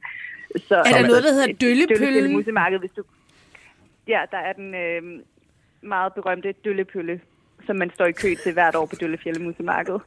[0.69, 2.04] Så, Er der noget, der hedder Døllepøllen?
[2.04, 3.04] Døllefjeld Musemarked, hvis du...
[4.08, 5.02] Ja, der er den øh,
[5.82, 7.21] meget berømte Døllepølle,
[7.65, 10.00] som man står i kø til hvert år på Døllefjeld Musemarked.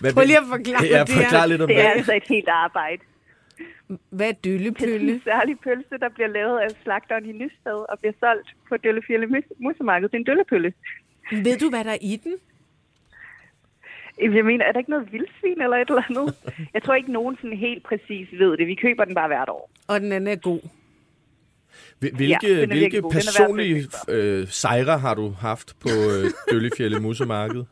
[0.00, 1.22] Hvad, Prøv lige at forklare, ja, det er.
[1.22, 1.96] forklar lidt om Det er det.
[1.96, 3.02] altså et helt arbejde.
[4.10, 5.12] Hvad er Det er døllepølle?
[5.12, 9.26] en særlig pølse, der bliver lavet af slagteren i Nysted og bliver solgt på Døllefjælde
[9.26, 10.08] Mus- Musemarked.
[10.08, 10.72] Det er en døllepølle.
[11.32, 12.34] Ved du, hvad der er i den?
[14.34, 16.34] Jeg mener, er der ikke noget vildsvin eller et eller andet?
[16.74, 18.66] Jeg tror ikke, nogen sådan helt præcis ved det.
[18.66, 19.70] Vi køber den bare hvert år.
[19.88, 20.60] Og den anden er god.
[21.98, 27.00] Hvilke, Ja, er hvilke er at personlige øh, sejre har du haft på øh, Døllefjælde
[27.00, 27.64] Musemarked?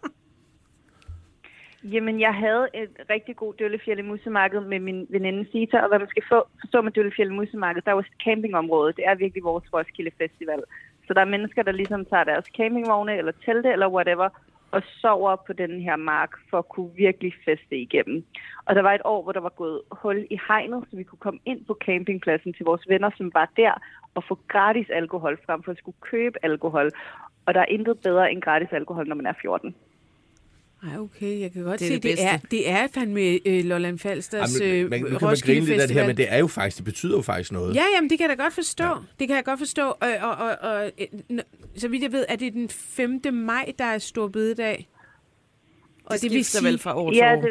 [1.85, 6.09] Jamen, jeg havde et rigtig god Døllefjælde Musemarked med min veninde Sita, og hvad man
[6.09, 8.93] skal få, forstå med Døllefjælde Musemarked, der er jo et campingområde.
[8.93, 10.63] Det er virkelig vores Roskilde Festival.
[11.07, 14.29] Så der er mennesker, der ligesom tager deres campingvogne eller telte eller whatever,
[14.71, 18.25] og sover på den her mark for at kunne virkelig feste igennem.
[18.65, 21.19] Og der var et år, hvor der var gået hul i hegnet, så vi kunne
[21.19, 23.73] komme ind på campingpladsen til vores venner, som var der,
[24.15, 26.91] og få gratis alkohol frem for at skulle købe alkohol.
[27.47, 29.75] Og der er intet bedre end gratis alkohol, når man er 14.
[30.83, 33.65] Ej, okay, jeg kan godt Det er se, det det, er, det er fandme øh,
[33.65, 36.17] Lolland Falsters Ej, øh, men, man, nu kan man grine lidt af det her, men
[36.17, 37.75] det er jo faktisk, det betyder jo faktisk noget.
[37.75, 38.85] Ja, jamen, det kan jeg da godt forstå.
[38.85, 38.95] Ja.
[39.19, 39.83] Det kan jeg godt forstå.
[39.83, 40.91] Og, og, og, og
[41.31, 41.39] øh,
[41.77, 43.21] så vidt jeg ved, er det den 5.
[43.33, 44.89] maj, der er stor bededag.
[46.05, 47.41] Og Det, det, det vil sige, vel fra år til Ja, år.
[47.41, 47.51] det,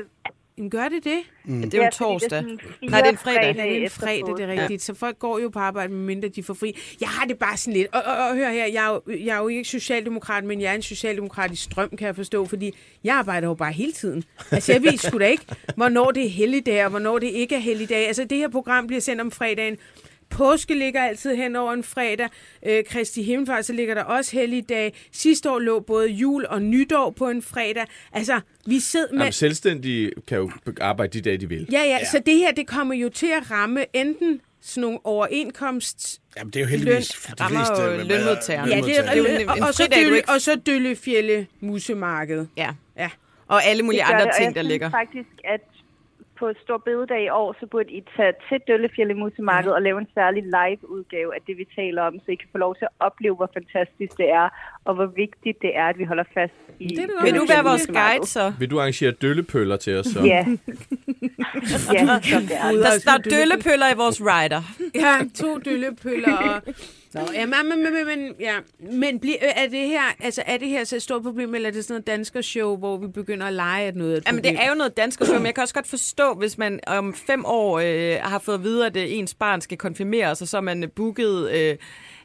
[0.57, 1.19] Jamen, gør det det?
[1.45, 1.61] Mm.
[1.61, 2.29] Det er jo en fordi torsdag.
[2.29, 3.55] sådan fire Nej, det er en fredag.
[3.55, 4.81] Ja, det er en fredag, det er rigtigt.
[4.81, 6.77] Så folk går jo på arbejde, medmindre de får fri.
[7.01, 7.87] Jeg har det bare sådan lidt.
[7.93, 10.71] Og, og, og hør her, jeg er, jo, jeg er jo ikke socialdemokrat, men jeg
[10.71, 14.23] er en socialdemokratisk strøm, kan jeg forstå, fordi jeg arbejder jo bare hele tiden.
[14.51, 17.59] Altså, jeg ved sgu da ikke, hvornår det er helligdag, og hvornår det ikke er
[17.59, 18.07] helligdag.
[18.07, 19.77] Altså, det her program bliver sendt om fredagen.
[20.29, 22.29] Påske ligger altid hen over en fredag.
[22.65, 24.93] Øh, Kristi Himmelfart, så ligger der også helligdag.
[25.11, 27.85] Sidste år lå både jul og nytår på en fredag.
[28.13, 29.19] Altså, vi sidder med...
[29.19, 31.67] Jamen, selvstændige kan jo arbejde de dage, de vil.
[31.71, 36.21] Ja, ja, så det her, det kommer jo til at ramme enten sådan nogle overenkomst...
[36.37, 37.73] Jamen, det er jo heldigvis for de fleste...
[37.73, 38.75] hvad- lønmodtagerne.
[38.75, 41.45] Ja, det er, Det er jo en- og, en og, så Dølle, og så Døllefjælde
[41.59, 42.45] Musemarked.
[42.57, 42.69] Ja.
[42.97, 43.09] Ja.
[43.47, 44.89] Og alle mulige Det gør andre ting, der ligger.
[44.89, 45.61] faktisk, at
[46.39, 50.07] på Stor Bededag i år, så burde I tage til Døllefjælde Musemarked og lave en
[50.13, 53.35] særlig live-udgave af det, vi taler om, så I kan få lov til at opleve,
[53.35, 54.47] hvor fantastisk det er,
[54.85, 57.23] og hvor vigtigt det er, at vi holder fast i Det er.
[57.23, 58.53] Vil du være vores guide så?
[58.59, 60.19] Vil du arrangere døllepøller til os så?
[60.23, 60.45] Ja.
[61.93, 62.71] ja, så det er.
[62.71, 64.61] Der står døllepøller i vores rider.
[64.95, 66.61] Ja, to døllepøller og...
[67.17, 68.55] Nå, ja, men, men, men, men, ja.
[68.79, 71.73] men bliver, er det her, altså er det her så et stort problem, eller er
[71.73, 74.39] det sådan noget dansker show, hvor vi begynder at lege, at noget er et Jamen,
[74.39, 74.55] problem?
[74.55, 77.13] det er jo noget dansk show, men jeg kan også godt forstå, hvis man om
[77.13, 80.57] fem år øh, har fået at vide, at øh, ens barn skal konfirmeres, og så
[80.57, 81.75] er man øh, booket øh,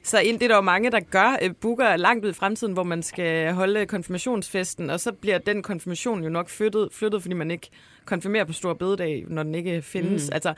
[0.02, 0.38] så ind.
[0.38, 1.36] Det er der jo mange, der gør.
[1.42, 5.62] Øh, booker langt ud i fremtiden, hvor man skal holde konfirmationsfesten, og så bliver den
[5.62, 7.70] konfirmation jo nok flyttet, flyttet fordi man ikke
[8.04, 10.26] konfirmerer på Stor Bededag, når den ikke findes.
[10.28, 10.34] Mm.
[10.34, 10.48] Altså,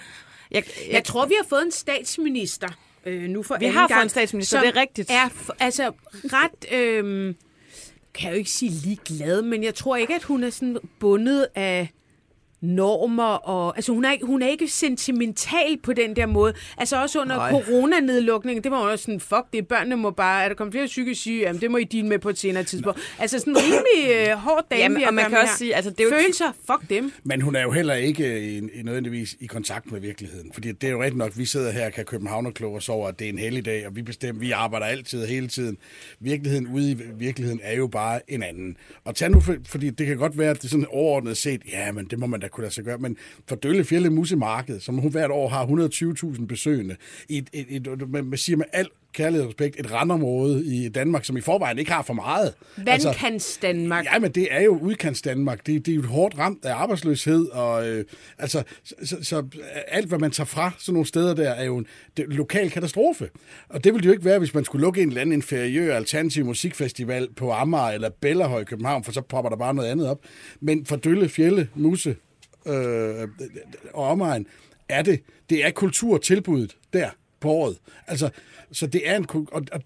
[0.51, 2.69] jeg, jeg, Jeg tror, vi har fået en statsminister
[3.07, 5.11] øh, nu for Vi har fået en statsminister, det er rigtigt.
[5.11, 5.93] er f- altså
[6.25, 6.73] ret...
[6.73, 7.35] Øh,
[8.15, 11.47] kan jeg jo ikke sige ligeglad, men jeg tror ikke, at hun er sådan bundet
[11.55, 11.89] af
[12.65, 16.55] normer, og altså hun er, ikke, hun er ikke sentimental på den der måde.
[16.79, 17.51] Altså også under Nej.
[17.51, 21.21] coronanedlukningen, det var også sådan, fuck det, børnene må bare, er der kommet flere psykisk
[21.21, 23.01] syge, jamen det må I deal med på et senere tidspunkt.
[23.19, 25.57] Altså sådan en rimelig øh, hård dame, Jamen, og man kan også her.
[25.57, 27.13] sige, altså, det er jo Følelser, fuck dem.
[27.25, 30.51] Men hun er jo heller ikke i, i nødvendigvis i kontakt med virkeligheden.
[30.55, 33.19] Fordi det er jo rigtigt nok, vi sidder her og kan københavnerkloge os over, at
[33.19, 35.77] det er en hellig dag, og vi bestemmer, vi arbejder altid og hele tiden.
[36.21, 38.77] Virkeligheden ude i virkeligheden er jo bare en anden.
[39.05, 41.63] Og tag nu, for, fordi det kan godt være, at det er sådan overordnet set,
[41.73, 42.99] ja, men det må man da kunne lade sig gøre.
[42.99, 43.17] Men
[43.49, 46.97] for Dølle Fjelle Musemarked, som hun hvert år har 120.000 besøgende,
[47.29, 51.25] et, et, et, et, man siger med al kærlighed og respekt, et randområde i Danmark,
[51.25, 52.55] som i forvejen ikke har for meget.
[52.77, 54.05] Vandkants Danmark.
[54.05, 55.67] Ja, men det er jo udkants Danmark.
[55.67, 58.05] Det, det er jo hårdt ramt af arbejdsløshed, og øh,
[58.39, 59.47] altså, så, så,
[59.89, 61.87] alt, hvad man tager fra sådan nogle steder der, er jo en
[62.17, 63.31] det, lokal katastrofe.
[63.69, 65.97] Og det ville det jo ikke være, hvis man skulle lukke en eller anden inferiør
[65.97, 70.09] alternativ musikfestival på Amager eller Bellerhøj i København, for så popper der bare noget andet
[70.09, 70.19] op.
[70.61, 72.17] Men for Dølle, Fjelle, Muse
[72.67, 73.29] øh,
[73.93, 74.47] og omegn
[74.89, 77.77] er det, det er kulturtilbuddet der på året.
[78.07, 78.31] Altså,
[78.73, 79.81] så det er en, og, og,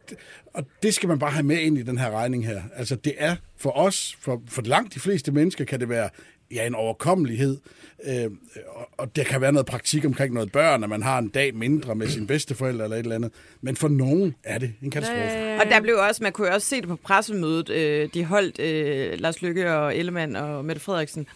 [0.54, 2.62] og det skal man bare have med ind i den her regning her.
[2.76, 6.08] Altså, det er for os, for, for langt de fleste mennesker, kan det være
[6.50, 7.58] ja, en overkommelighed,
[8.04, 8.30] øh,
[8.68, 11.54] og, og der kan være noget praktik omkring noget børn, at man har en dag
[11.54, 13.32] mindre med sine bedsteforældre eller et eller andet.
[13.60, 15.60] Men for nogen er det en katastrofe.
[15.60, 18.60] Og der blev også, man kunne jo også se det på pressemødet, øh, de holdt
[18.60, 21.26] øh, Lars Lykke og Ellemann og Mette Frederiksen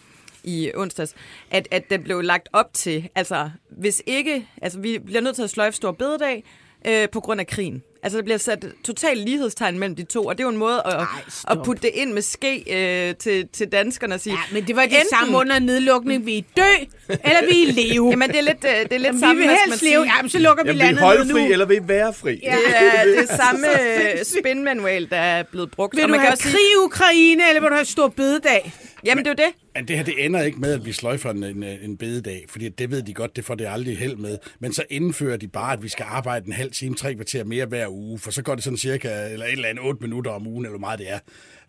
[0.43, 1.13] i onsdags,
[1.51, 5.43] at, at der blev lagt op til, altså hvis ikke, altså vi bliver nødt til
[5.43, 6.43] at sløjfe stor bededag
[6.87, 7.83] øh, på grund af krigen.
[8.05, 10.81] Altså der bliver sat total lighedstegn mellem de to, og det er jo en måde
[10.85, 11.05] at, Ej,
[11.47, 12.63] at putte det ind med ske
[13.09, 16.25] øh, til, til danskerne og sige, Ja, men det var det enten- samme under nedlukning.
[16.25, 18.09] Vi er dø, eller vi er leve.
[18.09, 19.91] Jamen det er lidt, øh, det er lidt Jamen, samme, vi vil helst sige.
[19.91, 20.03] leve.
[20.17, 21.51] Jamen, så lukker vi Jamen, vil I landet holde ned fri, nu.
[21.51, 22.35] eller vil I være fri?
[22.35, 25.95] Det er det samme øh, spinmanual, der er blevet brugt.
[25.95, 27.85] Vil Og du man kan have også sige- krig i Ukraine, eller vil du have
[27.85, 28.73] stor bededag?
[29.05, 29.55] Jamen det er jo det.
[29.75, 32.69] Men det her, det ender ikke med, at vi sløjfer en, en, en bededag, fordi
[32.69, 34.37] det ved de godt, det får det aldrig held med.
[34.59, 37.65] Men så indfører de bare, at vi skal arbejde en halv time, tre kvarter mere
[37.65, 40.47] hver uge, for så går det sådan cirka, eller et eller andet, otte minutter om
[40.47, 41.19] ugen, eller hvor meget det er.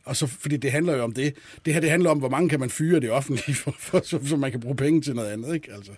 [0.04, 1.34] Og så, fordi det handler jo om det.
[1.64, 4.18] Det her, det handler om, hvor mange kan man fyre det offentlige, for, for, så,
[4.28, 5.68] så man kan bruge penge til noget andet, ikke?
[5.74, 5.92] Altså.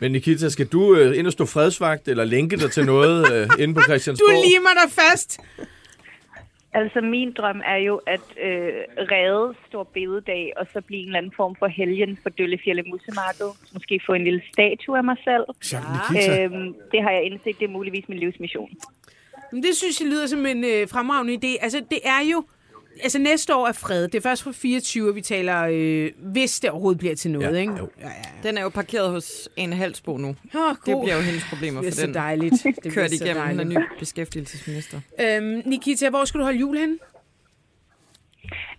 [0.00, 3.48] Men Nikita, skal du øh, ind og stå fredsvagt, eller lænke dig til noget øh,
[3.58, 4.44] inde på Du Christiansborg?
[4.50, 5.38] limer dig fast.
[6.74, 8.72] Altså, min drøm er jo at øh,
[9.12, 13.50] redde Stor Bededag, og så blive en eller anden form for helgen for Døllefjælde Musemarked.
[13.72, 15.44] Måske få en lille statue af mig selv.
[16.12, 18.70] Nikita, Øhm, det har jeg indset, det er muligvis min livsmission.
[19.52, 21.62] Men det synes jeg lyder som en øh, fremragende idé.
[21.64, 22.44] Altså, det er jo
[23.02, 24.02] altså næste år er fred.
[24.08, 27.60] Det er først fra 24, vi taler, øh, hvis det overhovedet bliver til noget, Ja,
[27.60, 27.72] ikke?
[27.78, 27.88] jo.
[28.00, 28.48] Ja, ja.
[28.48, 30.28] Den er jo parkeret hos Ane Halsbo nu.
[30.28, 32.14] Oh, Det bliver jo hendes problemer det for er så den.
[32.14, 32.52] dejligt.
[32.64, 33.68] Det bliver Kørt så igennem, dejligt.
[33.68, 35.00] ny beskæftigelsesminister.
[35.20, 36.98] Øhm, Nikita, hvor skal du holde jul hen?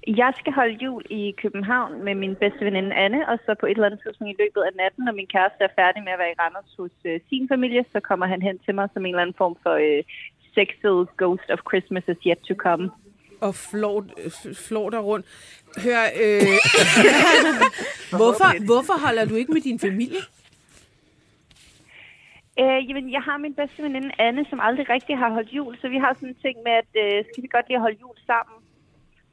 [0.07, 3.71] Jeg skal holde jul i København med min bedste veninde Anne, og så på et
[3.71, 6.31] eller andet tidspunkt i løbet af natten, når min kæreste er færdig med at være
[6.33, 9.21] i Randers hos øh, sin familie, så kommer han hen til mig som en eller
[9.21, 10.03] anden form for øh,
[10.55, 12.83] sexet Ghost of Christmas is yet to come.
[13.41, 15.25] Og flår, øh, flår dig rundt.
[15.83, 16.41] Hør, øh,
[18.19, 20.21] hvorfor, hvorfor holder du ikke med din familie?
[22.59, 25.87] Øh, jamen, jeg har min bedste veninde Anne, som aldrig rigtig har holdt jul, så
[25.87, 28.57] vi har sådan en ting med, at øh, skal vi godt lige holde jul sammen,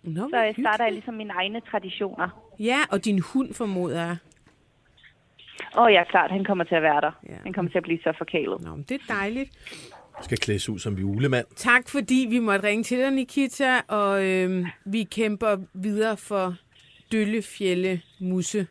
[0.02, 2.28] Nå, så øh, starter jeg ligesom mine egne traditioner.
[2.58, 4.16] Ja, og din hund formoder jeg.
[5.74, 7.12] Og ja, klart, han kommer til at være der.
[7.28, 7.36] Ja.
[7.42, 8.60] Han kommer til at blive så forkælet.
[8.60, 9.50] Nå, men det er dejligt.
[10.22, 11.46] Skal klædes ud som julemand.
[11.56, 16.54] Tak fordi vi måtte ringe til dig, Nikita, og øh, vi kæmper videre for
[17.12, 18.66] Døllefjælde Musse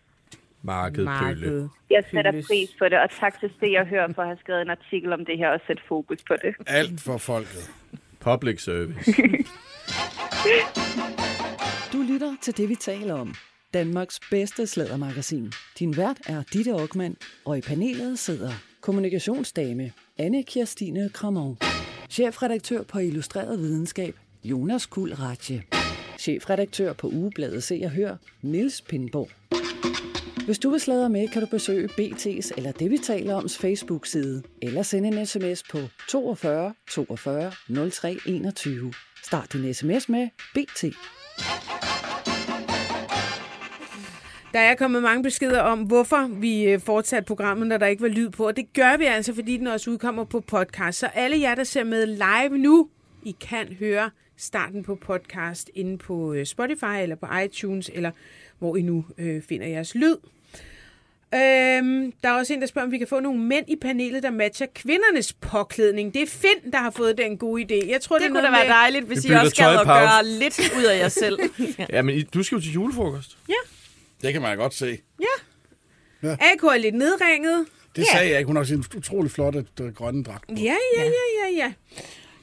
[0.63, 1.05] Marked, Pølle.
[1.05, 1.69] Marked.
[1.89, 4.61] Jeg sætter pris på det, og tak til Se og Hør for at have skrevet
[4.61, 6.55] en artikel om det her og sætte fokus på det.
[6.67, 7.71] Alt for folket.
[8.19, 9.11] Public service.
[11.93, 13.35] Du lytter til det, vi taler om.
[13.73, 15.51] Danmarks bedste slædermagasin.
[15.79, 19.91] Din vært er Ditte Aukmann, og i panelet sidder kommunikationsdame
[20.21, 21.57] Anne Kirstine Kramon,
[22.09, 25.63] chefredaktør på Illustreret Videnskab Jonas Kuld Ratje,
[26.19, 29.29] chefredaktør på Ugebladet Se og Hør Niels Pindborg.
[30.45, 34.43] Hvis du vil sladre med, kan du besøge BT's eller det, vi taler oms Facebook-side,
[34.61, 35.77] eller sende en sms på
[36.09, 37.51] 42 42
[37.91, 38.93] 03 21.
[39.23, 40.83] Start din sms med BT.
[44.53, 48.07] Der er kommet mange beskeder om, hvorfor vi øh, fortsatte programmet, når der ikke var
[48.09, 48.47] lyd på.
[48.47, 50.99] Og det gør vi altså, fordi den også udkommer på podcast.
[50.99, 52.89] Så alle jer, der ser med live nu,
[53.23, 58.11] I kan høre starten på podcast inde på øh, Spotify eller på iTunes, eller
[58.59, 60.15] hvor I nu øh, finder jeres lyd.
[61.35, 64.23] Øhm, der er også en, der spørger, om vi kan få nogle mænd i panelet,
[64.23, 66.13] der matcher kvindernes påklædning.
[66.13, 67.89] Det er Finn, der har fået den gode idé.
[67.89, 69.85] Jeg tror, det, Det kunne da være med- dejligt, hvis Vi I også gad at
[69.85, 71.39] gøre lidt ud af jer selv.
[71.93, 73.37] ja, men du skal jo til julefrokost.
[74.21, 74.97] Det kan man godt se.
[76.23, 77.65] AK er lidt nedringet.
[77.95, 78.47] Det sagde jeg ikke.
[78.47, 80.47] Hun har sin utrolig flotte øh, grønne dragt.
[80.47, 80.53] på.
[80.53, 81.09] Ja, ja, ja,
[81.43, 81.73] ja, ja.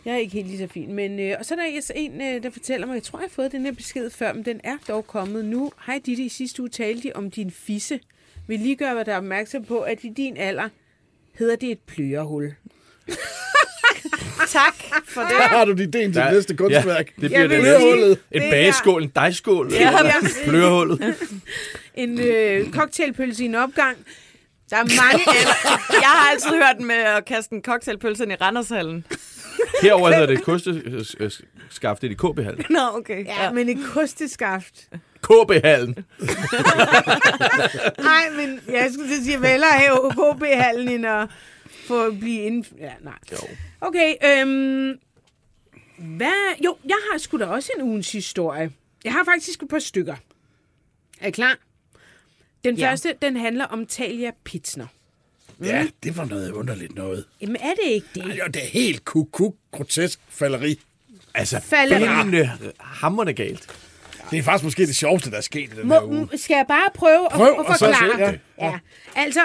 [0.04, 0.92] Jeg er ikke helt lige så fin.
[0.92, 3.34] Men, øh, og så er der en, øh, der fortæller mig, jeg tror, jeg har
[3.34, 5.72] fået den her besked før, men den er dog kommet nu.
[5.86, 8.00] Hej Ditte, i sidste uge talte de om din fisse.
[8.46, 10.68] Vil lige gøre dig opmærksom på, at i din alder
[11.34, 12.54] hedder det et plørehul.
[14.46, 14.74] tak
[15.08, 15.30] for det.
[15.30, 17.12] Der har du din idé til det næste kunstværk.
[17.22, 17.50] Ja, det Jeg bliver det.
[17.50, 18.18] sige, Plørehullet.
[18.32, 19.72] En det bageskål, en dejskål.
[19.72, 20.14] Ja, eller ja.
[20.48, 21.14] Plørehullet.
[21.94, 23.96] En øh, cocktailpølse i en opgang.
[24.70, 25.80] Der er mange alder.
[25.92, 29.04] Jeg har altid hørt med at kaste en cocktailpølse ind i Randershallen.
[29.82, 32.64] Herover hedder det kosteskaft i KB-hallen.
[32.70, 33.26] Nå, okay.
[33.26, 34.74] Ja, men et kosteskaft.
[35.22, 35.94] KB-hallen.
[37.98, 41.28] Nej, men jeg skulle til at sige, vel at have KB-hallen end at
[41.88, 42.64] få at blive inden...
[42.78, 43.14] Ja, nej.
[43.32, 43.36] Jo.
[43.80, 44.98] Okay, øhm...
[45.98, 46.54] Hvad?
[46.64, 48.70] Jo, jeg har sgu da også en ugens historie.
[49.04, 50.16] Jeg har faktisk et par stykker.
[51.20, 51.58] Er I klar?
[52.64, 52.90] Den Ja.
[52.90, 54.86] første, den handler om Talia Pitsner.
[55.62, 57.24] Ja, det var noget underligt noget.
[57.40, 58.40] Jamen, er det ikke det?
[58.40, 60.80] Ej, det er helt kuk-kuk grotesk falleri.
[61.34, 63.66] Altså, Falder- benene hammerne galt.
[64.30, 66.28] Det er faktisk måske det sjoveste, der er sket i den Må, her uge.
[66.38, 68.32] skal jeg bare prøve at, Prøv, at og så forklare?
[68.32, 68.40] se.
[68.58, 68.66] Ja.
[68.66, 68.78] ja.
[69.16, 69.40] Altså,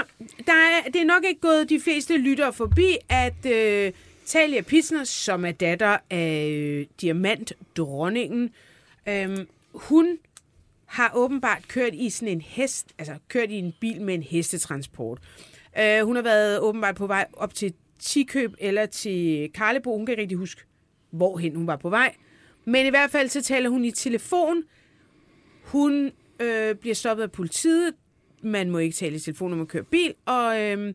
[0.45, 3.91] der er, det er nok ikke gået de fleste lyttere forbi, at øh,
[4.25, 8.49] Talia Pitsner, som er datter af øh, diamantdronningen,
[9.07, 9.37] øh,
[9.73, 10.17] hun
[10.85, 15.19] har åbenbart kørt i sådan en hest, altså kørt i en bil med en hestetransport.
[15.79, 19.97] Øh, hun har været åbenbart på vej op til Tikøb eller til Karlebo.
[19.97, 20.61] Hun kan ikke rigtig huske,
[21.11, 22.15] hvorhen hun var på vej.
[22.65, 24.63] Men i hvert fald så taler hun i telefon.
[25.63, 27.93] Hun øh, bliver stoppet af politiet.
[28.43, 30.13] Man må ikke tale i telefon, når man kører bil.
[30.25, 30.93] Og øh,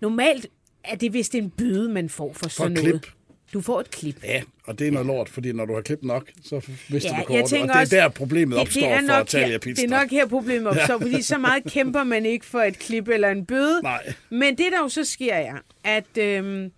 [0.00, 0.46] normalt
[0.84, 3.02] er det vist en bøde, man får for sådan et noget.
[3.02, 3.12] klip.
[3.52, 4.24] Du får et klip.
[4.24, 6.54] Ja, og det er noget lort, fordi når du har klippet nok, så
[6.90, 7.60] mister Ja, du jeg kortet.
[7.62, 9.86] Og det er der, problemet opstår det er for nok Talia her, Pitsner.
[9.86, 13.08] Det er nok her, problemet opstår, fordi så meget kæmper man ikke for et klip
[13.08, 13.80] eller en bøde.
[13.82, 14.12] Nej.
[14.30, 15.54] Men det, der jo så sker, er,
[15.84, 16.70] at øhm,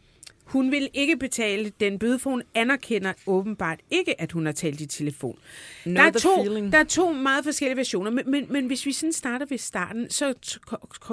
[0.45, 4.81] hun vil ikke betale den bøde, for hun anerkender åbenbart ikke, at hun har talt
[4.81, 5.39] i telefon.
[5.85, 6.73] Der er, to, feeling.
[6.73, 10.11] der er to meget forskellige versioner, men, men, men hvis vi sådan starter ved starten,
[10.11, 10.35] så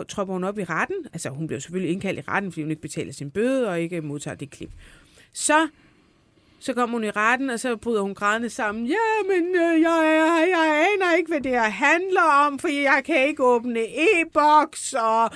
[0.07, 0.97] tropper hun op i retten.
[1.13, 4.01] Altså, hun bliver selvfølgelig indkaldt i retten, fordi hun ikke betaler sin bøde og ikke
[4.01, 4.71] modtager det klip.
[5.33, 5.67] Så
[6.61, 8.85] så kommer hun i retten, og så bryder hun grædende sammen.
[8.85, 13.01] Ja, men øh, jeg, jeg, jeg aner ikke, hvad det her handler om, for jeg
[13.05, 15.31] kan ikke åbne e-boks, og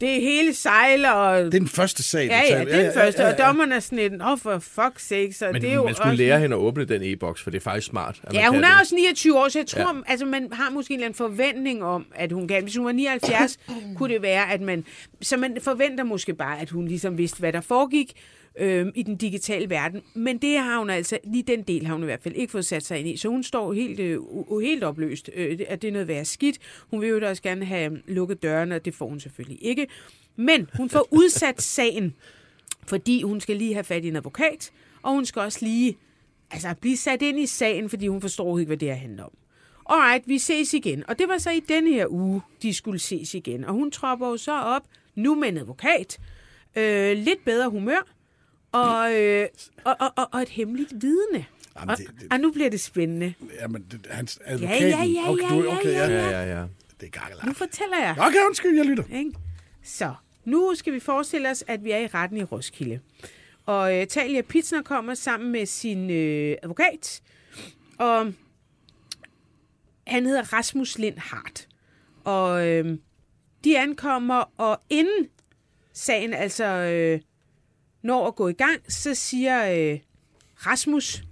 [0.00, 1.38] det hele sejler, og...
[1.38, 3.98] Det er den første sag, Ja, ja, det er den første, og dommeren er sådan
[3.98, 6.22] lidt, åh, oh, for fuck's sake, så Men det er jo man skulle også...
[6.22, 8.20] lære hende at åbne den e-boks, for det er faktisk smart.
[8.24, 8.64] At Ja, hun det.
[8.64, 10.00] er også 29 år, så jeg tror, ja.
[10.06, 12.62] altså man har måske en eller anden forventning om, at hun kan.
[12.62, 13.58] Hvis hun var 79,
[13.96, 14.84] kunne det være, at man...
[15.22, 18.12] Så man forventer måske bare, at hun ligesom vidste, hvad der foregik
[18.58, 20.02] øh, i den digitale verden.
[20.14, 22.66] Men det har hun altså, lige den del har hun i hvert fald ikke fået
[22.66, 23.16] sat sig ind i.
[23.16, 24.20] Så hun står helt, øh,
[24.62, 26.58] helt opløst, øh, at det er noget værd skidt.
[26.90, 29.86] Hun vil jo da også gerne have lukket dørene, og det får hun selvfølgelig ikke.
[30.36, 32.14] Men hun får udsat sagen,
[32.86, 34.72] fordi hun skal lige have fat i en advokat,
[35.02, 35.96] og hun skal også lige
[36.50, 39.30] altså, blive sat ind i sagen, fordi hun forstår ikke, hvad det her handler om.
[39.86, 41.04] Alright, vi ses igen.
[41.08, 43.64] Og det var så i denne her uge, de skulle ses igen.
[43.64, 44.82] Og hun tropper jo så op,
[45.14, 46.18] nu med en advokat,
[46.76, 48.06] øh, lidt bedre humør,
[48.72, 49.48] og, øh,
[49.84, 51.44] og, og, og, og et hemmeligt vidne.
[51.76, 53.34] Jamen, Og, det- det- og nu bliver det spændende.
[53.60, 54.88] Jamen, det, hans Ja, advokaten...
[54.88, 56.66] ja, ja, okay, ja, du- ja, okay, ja, Ja, ja, ja.
[57.00, 57.46] Det er gakkelak.
[57.46, 58.16] Nu fortæller jeg.
[58.18, 59.04] Okay, undskyld, jeg lytter.
[59.18, 59.32] Ikke?
[59.84, 60.14] Så,
[60.44, 63.00] nu skal vi forestille os, at vi er i retten i Roskilde.
[63.66, 67.22] Og øh, Talia Pitsner kommer sammen med sin øh, advokat,
[67.98, 68.32] og
[70.06, 71.66] han hedder Rasmus Lind Hart.
[72.24, 72.98] Og øh,
[73.64, 75.28] de ankommer, og inden
[75.92, 77.20] sagen altså øh,
[78.02, 79.98] når at gå i gang, så siger øh,
[80.66, 81.22] Rasmus,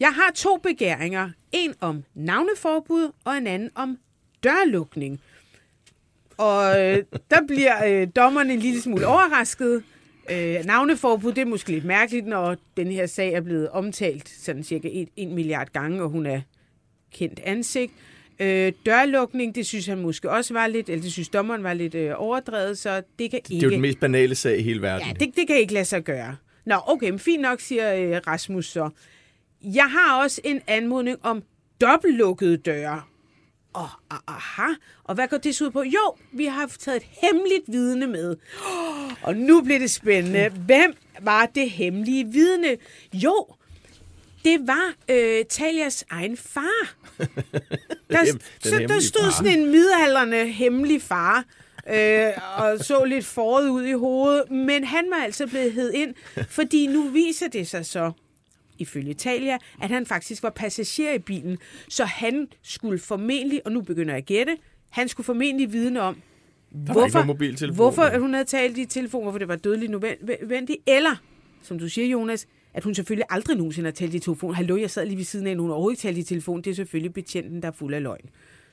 [0.00, 1.30] jeg har to begæringer.
[1.52, 3.98] En om navneforbud, og en anden om
[4.44, 5.20] dørlukning.
[6.36, 9.82] Og øh, der bliver øh, dommerne en lille smule overrasket.
[10.30, 14.64] Øh, navneforbud, det er måske lidt mærkeligt, når den her sag er blevet omtalt sådan
[14.64, 16.40] cirka 1 milliard gange, og hun er
[17.12, 17.92] kendt ansigt.
[17.92, 18.15] Øh,
[18.86, 22.12] dørlukning, det synes han måske også var lidt, eller det synes dommeren var lidt øh,
[22.16, 23.64] overdrevet, så det kan Det er ikke...
[23.64, 25.08] jo den mest banale sag i hele verden.
[25.08, 26.36] Ja, det, det kan ikke lade sig gøre.
[26.66, 28.90] Nå, okay, men fint nok, siger øh, Rasmus så.
[29.62, 31.42] Jeg har også en anmodning om
[31.80, 33.02] dobbeltlukkede døre.
[33.76, 34.72] Åh, oh, aha.
[35.04, 35.82] Og hvad går det så ud på?
[35.82, 38.36] Jo, vi har taget et hemmeligt vidne med.
[38.66, 40.48] Oh, og nu bliver det spændende.
[40.48, 42.76] Hvem var det hemmelige vidne?
[43.12, 43.46] Jo,
[44.44, 46.94] det var øh, Talias egen far.
[48.10, 49.30] Der, Den så der stod far.
[49.30, 51.44] sådan en midaldrende hemmelig far,
[51.94, 52.28] øh,
[52.58, 56.14] og så lidt foråret ud i hovedet, men han var altså blevet hed ind,
[56.48, 58.12] fordi nu viser det sig så,
[58.78, 63.80] ifølge Talia, at han faktisk var passager i bilen, så han skulle formentlig, og nu
[63.80, 64.56] begynder jeg at gætte,
[64.90, 66.16] han skulle formentlig vidne om,
[66.86, 67.74] Der mobiltelefon.
[67.76, 71.16] hvorfor hun havde talt i telefon, hvorfor det var dødeligt nødvendigt, eller,
[71.62, 72.46] som du siger, Jonas,
[72.76, 74.54] at hun selvfølgelig aldrig nogensinde har talt i telefon.
[74.54, 76.62] Hallo, jeg sad lige ved siden af, hun overhovedet ikke talte i telefon.
[76.62, 78.24] Det er selvfølgelig betjenten, der er fuld af løgn.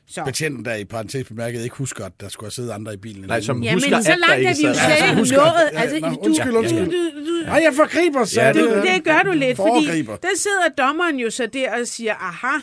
[0.07, 0.23] Så.
[0.25, 3.23] Betjenten, der i parentes bemærket ikke husker, at der skulle have siddet andre i bilen.
[3.27, 5.69] Nej, som Ja, husker, men så langt er vi jo slet ikke nået.
[5.73, 6.85] Altså, nå, du, undskyld, undskyld.
[6.85, 10.01] Du, du, du, Nej, jeg forgriber, så Ja, det- det, det gør du lidt, fordi
[10.01, 12.57] der sidder dommeren jo så der og siger, aha,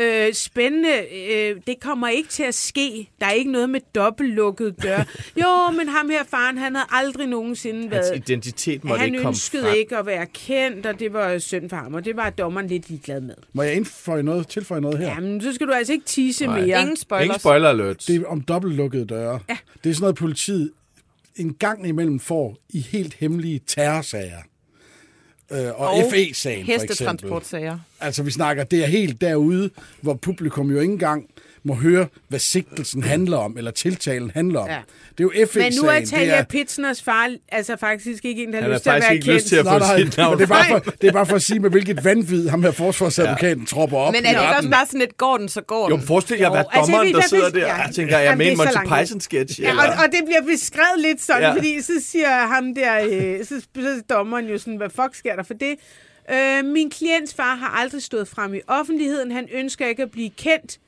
[0.00, 0.88] øh, spændende,
[1.30, 3.08] øh, det kommer ikke til at ske.
[3.20, 5.04] Der er ikke noget med dobbeltlukket dør.
[5.42, 8.16] Jo, men ham her faren, han havde aldrig nogensinde Hans været...
[8.16, 9.74] identitet måtte Han ikke komme ønskede frem.
[9.78, 12.88] ikke at være kendt, og det var synd for ham, og det var dommeren lidt
[12.90, 13.34] ligeglad med.
[13.52, 15.06] Må jeg indføje noget, tilføje noget her?
[15.08, 16.60] Jamen, så skal du altså ikke tisse Nej.
[16.60, 16.80] mere.
[16.80, 17.24] Ingen spoilers.
[17.24, 18.04] Ingen spoiler alerts.
[18.06, 19.40] Det er om dobbeltlukkede døre.
[19.48, 19.56] Ja.
[19.84, 20.70] Det er sådan noget, politiet
[21.36, 24.38] en gang imellem får i helt hemmelige terrorsager.
[25.54, 26.88] Øh, og, og FE-sagen for eksempel.
[26.88, 27.78] Hestetransportsager.
[28.00, 31.26] Altså vi snakker, det er helt derude, hvor publikum jo ikke engang
[31.64, 34.68] må høre, hvad sigtelsen handler om, eller tiltalen handler om.
[34.68, 34.78] Ja.
[35.18, 35.74] Det er jo FE-sagen.
[35.74, 39.02] Men nu er Talia Pitsners far altså faktisk ikke en, der har lyst til at
[39.02, 39.36] være ikke kendt.
[39.36, 41.36] lyst til at få nej, sit navn det er, bare for, det er bare for
[41.36, 43.66] at sige, med hvilket vanvid ham her forsvarsadvokaten ja.
[43.66, 46.00] tropper op Men er det ikke også bare sådan et, går den, så går den?
[46.00, 47.82] Jo, forestil jer, Jo, hvad altså, dommeren, i der sidder der, ja.
[47.82, 47.92] ja.
[47.92, 48.94] tænker, jeg er er så Monty.
[48.94, 49.62] Python-sketch.
[49.62, 51.52] Ja, og, og det bliver beskrevet lidt sådan, ja.
[51.54, 55.36] Fordi så siger ham der, øh, så, så er dommeren jo sådan, hvad fuck sker
[55.36, 55.74] der for det?
[56.30, 59.32] Øh, min klients far har aldrig stået frem i offentligheden.
[59.32, 60.78] Han ønsker ikke at blive kendt,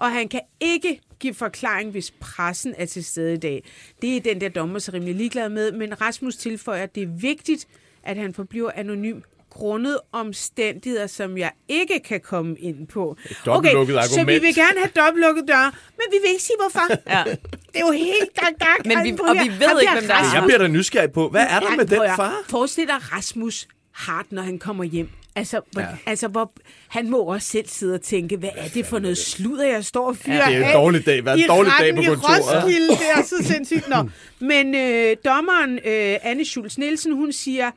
[0.00, 3.64] og han kan ikke give forklaring, hvis pressen er til stede i dag.
[4.02, 7.06] Det er den der dommer så rimelig ligeglad med, men Rasmus tilføjer, at det er
[7.20, 7.66] vigtigt,
[8.02, 9.20] at han forbliver anonym
[9.50, 13.16] grundet omstændigheder, som jeg ikke kan komme ind på.
[13.46, 14.42] dobbeltlukket så vi argument.
[14.42, 16.80] vil gerne have dobbeltlukket døre, men vi vil ikke sige, hvorfor.
[17.16, 17.24] Ja.
[17.72, 18.86] Det er jo helt gak, gak.
[18.86, 20.34] Men vi- og vi ved Ham ikke, hvem der er.
[20.34, 22.36] Jeg bliver da nysgerrig på, hvad er der Ja, med den far?
[22.48, 25.08] Forestil dig Rasmus Hart, når han kommer hjem.
[25.36, 25.86] Altså, hvor, Ja.
[26.06, 26.52] altså hvor,
[26.88, 30.06] han må også selv sidde og tænke, hvad er det for noget sludder, jeg står
[30.06, 31.20] og fyrer Ja, det er en dårlig dag.
[31.22, 32.64] Hvad er en i dårlig dag på i kontoret?
[32.64, 33.88] Roskilde, det er så sindssygt.
[33.88, 33.96] Nå.
[34.38, 37.70] Men øh, dommeren øh, Anne Schultz Nielsen, hun siger,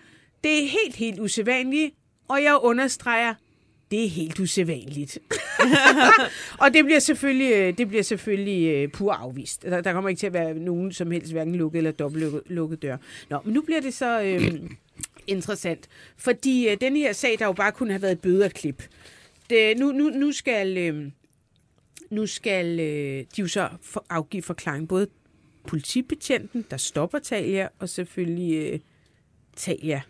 [0.43, 1.93] det er helt, helt usædvanligt,
[2.29, 3.33] og jeg understreger,
[3.91, 5.19] det er helt usædvanligt.
[6.61, 9.63] og det bliver selvfølgelig, øh, det bliver selvfølgelig øh, pur afvist.
[9.63, 12.81] Der, der kommer ikke til at være nogen som helst, hverken lukket eller dobbelt lukket
[12.81, 12.97] dør.
[13.29, 14.53] Nå, men nu bliver det så øh,
[15.27, 15.87] interessant.
[16.17, 18.83] Fordi øh, den her sag, der jo bare kunne have været et bøderklip.
[19.49, 21.11] Det, nu, nu, nu skal, øh,
[22.09, 25.07] nu skal øh, de jo så for, afgive forklaring, både
[25.67, 28.79] politibetjenten, der stopper Talia, og selvfølgelig øh,
[29.55, 30.01] Talia.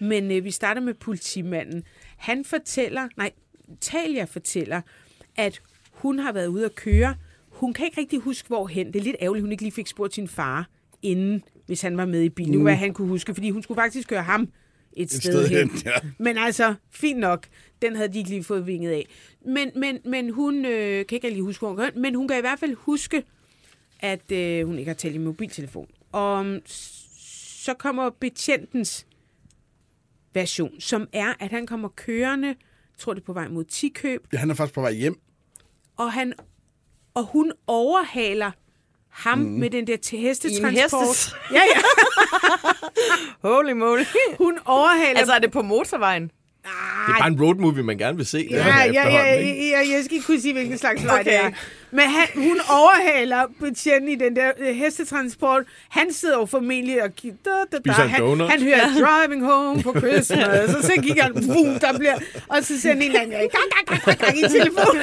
[0.00, 1.84] Men øh, vi starter med politimanden.
[2.16, 3.30] Han fortæller, nej,
[3.80, 4.80] Talia fortæller,
[5.36, 7.14] at hun har været ude at køre.
[7.48, 8.86] Hun kan ikke rigtig huske, hvorhen.
[8.86, 10.68] Det er lidt ærgerligt, hun ikke lige fik spurgt sin far,
[11.02, 12.52] inden, hvis han var med i bilen.
[12.52, 15.48] Nu hvad han kunne huske, fordi hun skulle faktisk køre ham et, et sted, sted
[15.48, 15.70] hen.
[15.70, 15.92] hen, ja.
[16.18, 17.46] Men altså, fint nok.
[17.82, 19.06] Den havde de ikke lige fået vinget af.
[19.46, 22.38] Men, men, men hun øh, kan ikke lige huske, hvor hun gør, men hun kan
[22.38, 23.22] i hvert fald huske,
[24.00, 25.88] at øh, hun ikke har talt i mobiltelefon.
[26.12, 29.06] Og mm, så kommer betjentens
[30.34, 32.54] version, som er, at han kommer kørende,
[32.98, 35.20] tror det er på vej mod Tikøb, Ja, han er faktisk på vej hjem.
[35.96, 36.32] og, han,
[37.14, 38.50] og hun overhaler
[39.10, 39.44] ham mm.
[39.44, 41.02] med den der til hestetransport.
[41.02, 41.80] hestes- Ja, ja.
[43.48, 44.04] Holy moly.
[44.38, 45.18] Hun overhaler...
[45.18, 46.30] altså, er det på motorvejen?
[47.06, 48.38] Det er bare en road movie, man gerne vil se.
[48.38, 51.26] det Ja, ja, ja, ja, ja, jeg skal ikke kunne sige, hvilken slags vej det
[51.32, 51.44] Okay.
[51.46, 51.50] er.
[51.90, 55.62] Men han, hun overhaler betjenten i den der øh, hestetransport.
[55.88, 57.38] Han sidder jo formentlig og kigger.
[57.44, 57.92] Da, da, da.
[57.92, 58.86] Han, han hører
[59.22, 60.74] Driving Home for Christmas.
[60.74, 62.14] og så kigger han, vum, der bliver...
[62.48, 65.02] Og så sender en eller anden gang, gang, gang, gang, gang, i telefonen.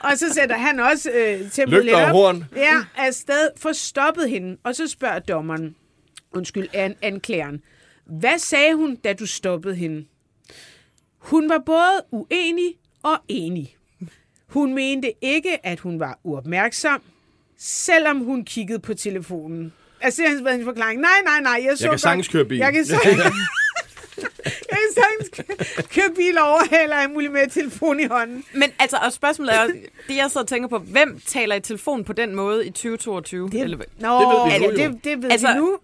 [0.00, 2.08] og så sætter han også øh, tempoet lidt op.
[2.10, 2.44] horn.
[2.56, 4.56] Ja, afsted får stoppet hende.
[4.64, 5.74] Og så spørger dommeren,
[6.34, 7.60] undskyld, an, anklageren,
[8.06, 10.04] hvad sagde hun, da du stoppede hende?
[11.30, 13.76] Hun var både uenig og enig.
[14.46, 17.02] Hun mente ikke, at hun var uopmærksom,
[17.58, 19.72] selvom hun kiggede på telefonen.
[20.00, 21.00] Altså, det har hendes forklaring.
[21.00, 21.60] Nej, nej, nej.
[21.68, 22.58] Jeg, så kan godt- sagtens køre bil.
[22.58, 23.20] Jeg kan sagtens,
[24.70, 25.48] jeg kan sagtens
[25.94, 28.44] køre, bil over, eller alt muligt med telefon i hånden.
[28.54, 29.66] Men altså, og spørgsmålet er,
[30.08, 33.48] det jeg og tænker på, hvem taler i telefon på den måde i 2022?
[33.48, 35.78] Det, Eller, Nå, Det ved vi nu det, det ved Altså, vi nu.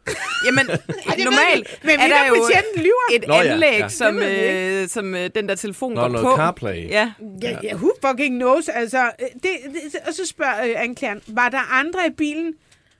[0.46, 0.66] jamen,
[1.16, 1.80] ved normalt.
[1.84, 2.34] Men er der jo
[2.76, 3.14] lyver.
[3.14, 3.88] et Nå ja, anlæg, ja.
[3.88, 6.36] som, øh, som øh, den der telefon Nå, går noget på.
[6.36, 6.88] CarPlay.
[6.88, 7.12] Ja,
[7.42, 8.68] Ja, ja, who fucking knows?
[8.68, 12.54] Altså, øh, det, det, og så spørger øh, anklageren, var der andre i bilen?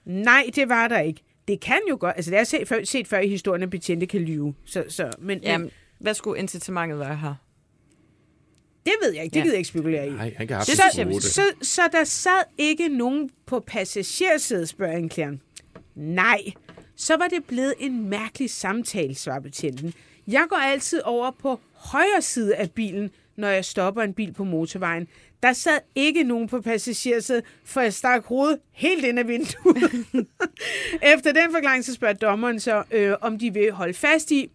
[0.04, 1.20] Nej, det var der ikke.
[1.48, 4.06] Det kan jo godt, altså det er set før, set før i historien, at betjente
[4.06, 4.54] kan lyve.
[4.64, 7.34] Så, så, men, ja, men hvad skulle incitamentet være her?
[8.86, 9.42] det ved jeg ikke, det Ja.
[9.42, 10.10] gider jeg ikke spekulere i.
[10.10, 14.96] Nej, han kan Det Så, vi så, så der sad ikke nogen på passagersædet, spørger
[14.96, 15.40] anklageren.
[15.94, 16.40] Nej,
[16.96, 19.94] så var det blevet en mærkelig samtale, svarer betjenten.
[20.28, 24.44] Jeg går altid over på højre side af bilen, når jeg stopper en bil på
[24.44, 25.08] motorvejen.
[25.44, 30.06] Der sad ikke nogen på passagersædet, for jeg stak hovedet helt ind ad vinduet.
[31.14, 34.50] Efter den forklaring, så spørger dommeren så, øh, om de vil holde fast i,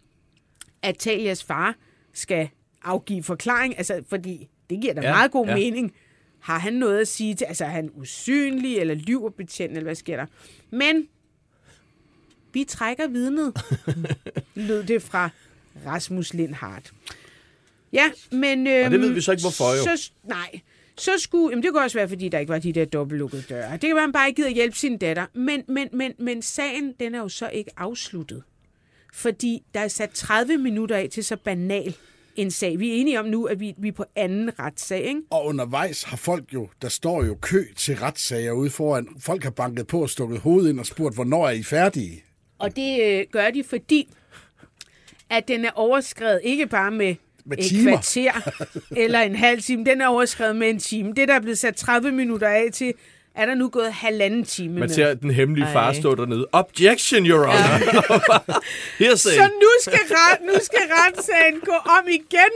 [0.82, 1.76] at Talias far
[2.14, 2.50] skal
[2.84, 5.52] afgive forklaring, altså fordi det giver da Ja, meget god ja.
[5.52, 5.58] ja.
[5.58, 5.94] mening.
[6.40, 9.96] Har han noget at sige til, altså er han usynlig, eller lyver betjent, eller hvad
[9.96, 10.26] sker der?
[10.70, 11.08] Men
[12.54, 13.54] vi trækker vidnet,
[14.68, 15.30] lød det fra
[15.86, 16.94] Rasmus Lindhardt.
[17.94, 18.68] Ja, men...
[18.68, 19.98] Øhm, Og det ved vi så ikke, hvorfor, jo.
[19.98, 20.62] Så, nej,
[21.00, 21.50] så skulle...
[21.50, 23.72] Jamen, det kunne også være, fordi der ikke var de der dobbeltlukkede døre.
[23.72, 25.26] Det kan være, han bare ikke gider hjælpe sin datter.
[25.34, 28.44] Men, men, men, men sagen, den er jo så ikke afsluttet.
[29.14, 31.96] Fordi der er sat 30 minutter af til så banal
[32.36, 32.80] en sag.
[32.80, 35.22] Vi er enige om nu, at vi, vi er på anden retssag, ikke?
[35.30, 39.08] Og undervejs har folk jo, der står jo kø til retssager ude foran.
[39.20, 42.24] Folk har banket på og stukket hovedet ind og spurgt, hvornår er I færdige?
[42.60, 44.14] Og det øh, gør de, fordi
[45.30, 47.92] at den er overskrevet ikke bare med, Med et timer.
[47.92, 48.32] kvarter
[48.98, 49.86] eller en halv time.
[49.86, 51.14] Den er overskrevet med en time.
[51.16, 52.94] Det, der er blevet sat 30 minutter af til,
[53.36, 54.90] er der nu gået halvanden time Man med.
[54.90, 55.94] ser den hemmelige far Ej.
[55.94, 56.48] stå dernede.
[56.52, 58.60] Objection, your honor.
[59.00, 62.52] Her Så nu skal, ret, nu skal retssagen gå om igen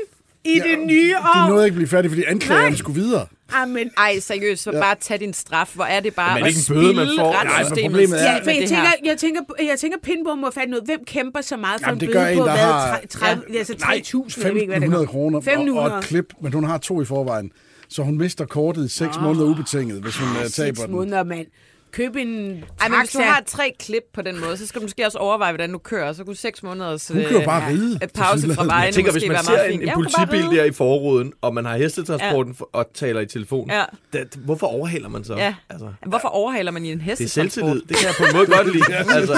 [0.45, 1.49] i ja, det nye De år.
[1.49, 2.77] nåede ikke at blive færdige, fordi anklageren Nej.
[2.77, 3.25] skulle videre.
[3.53, 3.89] Amen.
[3.97, 5.71] Ej, seriøst, så bare tag din straf.
[5.75, 7.33] Hvor er det bare Men er det at ikke en bøde, man får?
[7.43, 10.51] Nej, men problemet er- Ja, for jeg det tænker, jeg tænker, jeg tænker Pinbo må
[10.51, 10.85] fatte noget.
[10.85, 12.61] Hvem kæmper så meget for Jamen, en bøde en, på, der hvad?
[12.63, 13.57] har- 30, ja.
[13.57, 15.05] altså 3.000, jeg ved ikke, hvad det 1.500 går.
[15.05, 15.97] kroner og, og 500.
[15.97, 17.51] et klip, men hun har to i forvejen.
[17.89, 20.91] Så hun mister kortet i seks måneder ubetinget, hvis hun uh, taber Seks den.
[20.91, 21.47] måneder, mand.
[21.93, 23.21] Køb en Ej, men hvis du taxa.
[23.31, 26.13] har tre klip på den måde, så skal du måske også overveje, hvordan du kører.
[26.13, 27.99] Så kunne seks måneders Hun kan jo bare ride.
[28.03, 30.57] øh, pause fra vejen Jeg tænker, hvis man ser meget en, en Ja, politibil ride.
[30.57, 32.65] der i forruden, og man har hestetransporten ja.
[32.73, 33.83] og taler i telefon, Ja.
[34.13, 35.35] det, hvorfor overhaler man så?
[35.35, 35.55] Ja.
[35.69, 37.51] Altså, Hvorfor overhaler man i en det er hestetransport?
[37.53, 37.81] selvtillid.
[37.89, 38.95] Det kan jeg på en måde godt lide.
[39.17, 39.33] altså,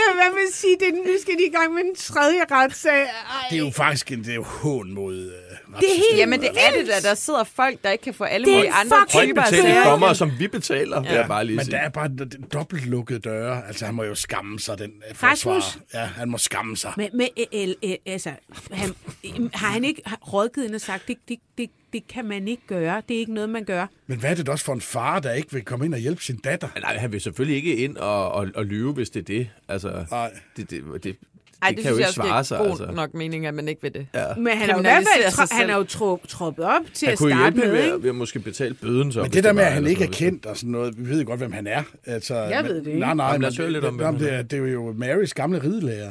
[0.00, 2.92] Ja, hvad vil sige, det, nu skal de i gang med den tredje retssag.
[3.02, 3.08] Ej.
[3.50, 5.32] Det er jo faktisk en, det er jo hån mod uh,
[5.80, 7.08] Det er helt Jamen det er det da.
[7.08, 9.84] Der sidder folk, der ikke kan få alle mulige andre typer af sager.
[9.84, 11.76] dommere, som vi betaler, vil jeg bare lige Men sige.
[11.76, 13.66] der er bare den dobbelt lukkede døre.
[13.66, 15.76] Altså, han må jo skamme sig, den uh, forsvar.
[15.94, 16.92] Ja, han må skamme sig.
[16.96, 18.30] Men, men øh, øh, øh, altså,
[18.72, 20.02] han, øh, har han ikke
[20.32, 23.02] rådgivet og sagt, det, det, det, det kan man ikke gøre.
[23.08, 23.86] Det er ikke noget, man gør.
[24.06, 26.22] Men hvad er det også for en far, der ikke vil komme ind og hjælpe
[26.22, 26.68] sin datter?
[26.82, 29.50] Nej, han vil selvfølgelig ikke ind og, og, og lyve, hvis det er det.
[29.68, 30.30] Altså, Nej.
[30.56, 31.16] det, det, det,
[31.62, 32.96] Ej, Det det, kan jo ikke svare sig, det er god altså.
[32.96, 34.06] nok mening, at man ikke vil det.
[34.14, 34.24] Ja.
[34.36, 37.30] Men han er jo fald han er jo tro, troppet op til Han at kunne
[37.30, 37.94] starte med, ikke?
[37.94, 39.22] at, ved at måske betale bøden så.
[39.22, 41.26] Men det der med, at han ikke er kendt og sådan noget, vi ved jo
[41.26, 41.82] godt, hvem han er.
[42.06, 42.98] Altså, Jeg men, ved det ikke.
[43.00, 46.10] Nej, nej, men det, det, han er, det er jo Marys gamle ridelærer.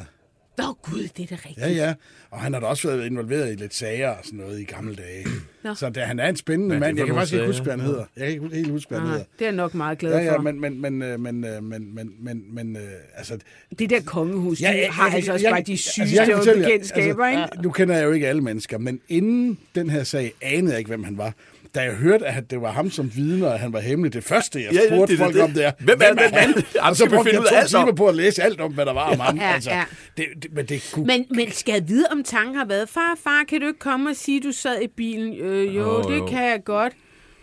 [0.58, 1.58] Åh gud, det er da rigtigt.
[1.58, 1.94] Ja, ja.
[2.30, 4.94] Og han har da også været involveret i lidt sager og sådan noget i gamle
[4.94, 5.26] dage.
[5.64, 5.74] Nå.
[5.74, 6.96] Så det, han er en spændende er det mand.
[6.96, 8.04] for Jeg kan faktisk ikke huske, hvad han hedder.
[8.16, 9.24] Jeg kan ikke helt huske, hvad han hedder.
[9.38, 10.42] det er jeg nok meget glad Ja, ja, for.
[10.42, 12.82] men, men, men, øh, men, øh, men, men, men, men, men, øh,
[13.14, 13.38] altså...
[13.78, 17.62] Det der kongehus, Ja, ja, har altså også bare de altså, sygeste jer, bekendtskaber, ikke?
[17.62, 20.88] Nu kender jeg jo ikke alle mennesker, men inden den her sag anede jeg ikke,
[20.88, 21.32] hvem han var.
[21.76, 24.24] Da jeg hørte, at det var ham som vidne, og at han var hemmelig, det
[24.24, 25.42] første, jeg Ja, ja, spurgte det er folk det.
[25.42, 26.54] om, det er, Hvem er den mand?
[26.80, 28.92] Ham Og så brugte jeg to alt timer på at læse alt om, hvad der
[28.92, 29.36] var om ham.
[29.36, 29.84] Ja, altså, ja.
[30.16, 31.06] Det, det, men det kunne...
[31.06, 34.10] Men, men skal jeg vide, om tanken har været, far, far, kan du ikke komme
[34.10, 35.34] og sige, at du sad i bilen?
[35.34, 36.26] Øh, jo, Åh, det jo.
[36.26, 36.92] kan jeg godt.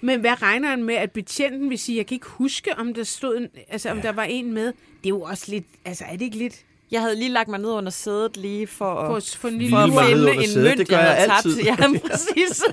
[0.01, 1.97] Men hvad regner han med, at betjenten vil sige?
[1.97, 4.65] Jeg kan ikke huske, om der stod en, altså, om der var en med.
[4.65, 4.73] Det
[5.05, 6.55] er jo også lidt, altså er det ikke lidt
[6.93, 9.53] Jeg havde lige lagt mig ned under sædet lige for for, at, for for at
[9.53, 11.45] ned finde en sædet, det mønt, gør jeg jeg havde tabt.
[11.45, 11.61] altid.
[12.03, 12.63] Ja, præcis.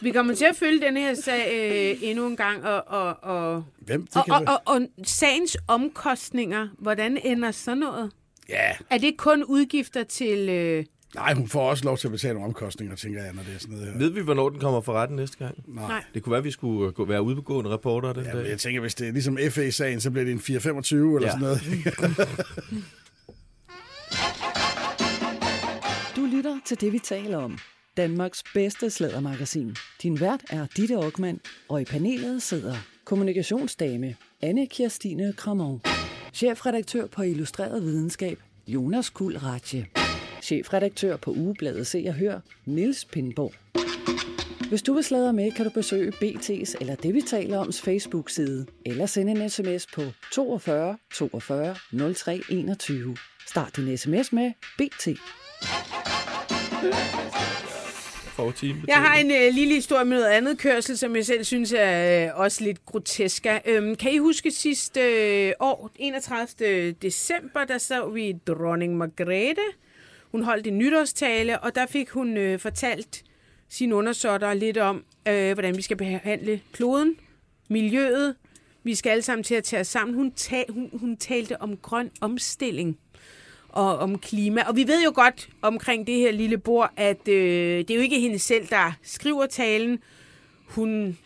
[0.00, 3.64] Vi kommer til at følge den her sag øh, endnu en gang, og, og, og,
[3.78, 4.06] Hvem?
[4.06, 8.10] Det og, kan og, og, og sagens omkostninger, hvordan ender sådan noget?
[8.48, 10.48] Ja, Er det kun udgifter til...
[10.48, 10.84] Øh,
[11.14, 13.58] nej, hun får også lov til at betale nogle omkostninger, tænker jeg, når det er
[13.58, 13.98] sådan noget her.
[13.98, 15.54] Ved vi, hvornår den kommer for retten næste gang?
[15.66, 16.04] nej.
[16.14, 18.42] Det kunne være, at vi skulle gå, være ude på gående reporter den Ja, men
[18.42, 18.50] dag.
[18.50, 21.32] jeg tænker, hvis det er ligesom FA-sagen, så bliver det en 425 eller Ja.
[21.32, 21.62] sådan noget.
[26.16, 27.58] Du lytter til det, vi taler om.
[27.96, 29.76] Danmarks bedste slædermagasin.
[30.02, 35.80] Din vært er Ditte Aukmann, og i panelet sidder kommunikationsdame Anne Kirstine Kramon.
[36.32, 39.86] Chefredaktør på Illustreret Videnskab, Jonas Kuld Ratje.
[40.42, 43.52] Chefredaktør på Ugebladet Se og Hør, Niels Pindborg.
[44.74, 48.66] Hvis du vil sladre med, kan du besøge BT's eller det, vi taler oms Facebook-side,
[48.86, 50.02] eller sende en sms på
[50.32, 51.76] 42 42
[52.14, 53.16] 03 21.
[53.46, 55.04] Start din sms med BT.
[58.56, 61.72] Time Jeg har en øh, lille historie med noget andet kørsel, som jeg selv synes
[61.76, 63.46] er øh, også lidt grotesk.
[63.66, 66.92] Øhm, kan I huske sidste øh, år, 31.
[66.92, 69.62] december, der så vi dronning Margrethe.
[70.32, 73.24] Hun holdt en nytårstale, og der fik hun øh, fortalt
[73.74, 77.16] sine undersåtter lidt om, øh, hvordan vi skal behandle kloden,
[77.68, 78.34] miljøet.
[78.82, 80.14] Vi skal alle sammen til at tage os sammen.
[80.16, 82.98] Hun, ta- hun, hun talte om grøn omstilling
[83.68, 84.62] og om klima.
[84.68, 88.00] Og vi ved jo godt omkring det her lille bord, at øh, det er jo
[88.00, 89.98] ikke hende selv, der skriver talen.
[90.66, 91.18] Hun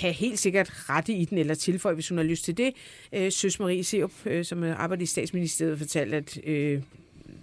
[0.00, 2.72] kan helt sikkert rette i den, eller tilføje, hvis hun har lyst til det.
[3.12, 6.82] Øh, Søs Marie Seup, øh, som arbejder i statsministeriet, fortalte, at øh,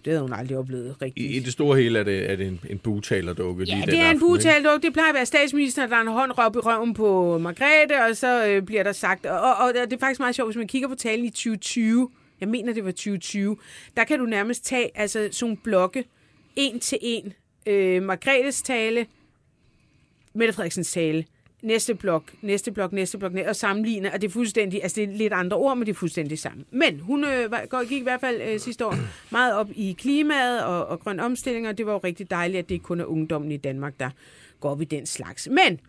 [0.06, 1.32] det havde hun aldrig oplevet rigtigt.
[1.32, 3.94] I, I det store hele er det, er det en, en bugtalerdukke Ja, lige det
[3.94, 4.82] er en aften, bugetalduk.
[4.82, 8.18] Det plejer at være statsministeren, der har en hånd op i røven på Margrethe, og
[8.18, 9.26] så øh, bliver der sagt...
[9.26, 12.10] Og, og, og det er faktisk meget sjovt, hvis man kigger på talen i 2020.
[12.42, 13.58] Jeg mener, det var 2020.
[13.98, 16.06] Der kan du nærmest tage altså, sådan nogle blokke,
[16.56, 17.34] en til en.
[17.68, 19.06] Øh, Margrethes tale,
[20.34, 21.26] Mette Frederiksens tale,
[21.64, 25.10] næste blok, næste blok, næste blok, næ- og sammenligne, og det er fuldstændig, altså det
[25.10, 26.66] er lidt andre ord, men det er fuldstændig samme.
[26.72, 27.52] Men hun øh,
[27.90, 28.96] gik i hvert fald øh, sidste år
[29.32, 32.70] meget op i klimaet og, og grøn omstilling, og det var jo rigtig dejligt, at
[32.70, 34.10] det ikke kun er ungdommen i Danmark, der
[34.60, 35.48] går op i den slags.
[35.52, 35.80] Men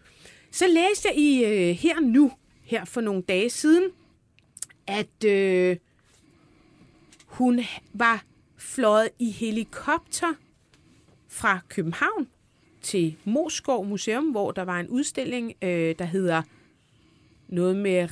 [0.51, 2.33] så læste jeg i øh, her nu,
[2.65, 3.91] her for nogle dage siden,
[4.87, 5.77] at øh,
[7.27, 7.61] hun
[7.93, 8.25] var
[8.57, 10.35] fløjet i helikopter
[11.29, 12.29] fra København
[12.85, 16.43] til Moskov Museum, hvor der var en udstilling, øh, der hedder
[17.49, 18.09] noget med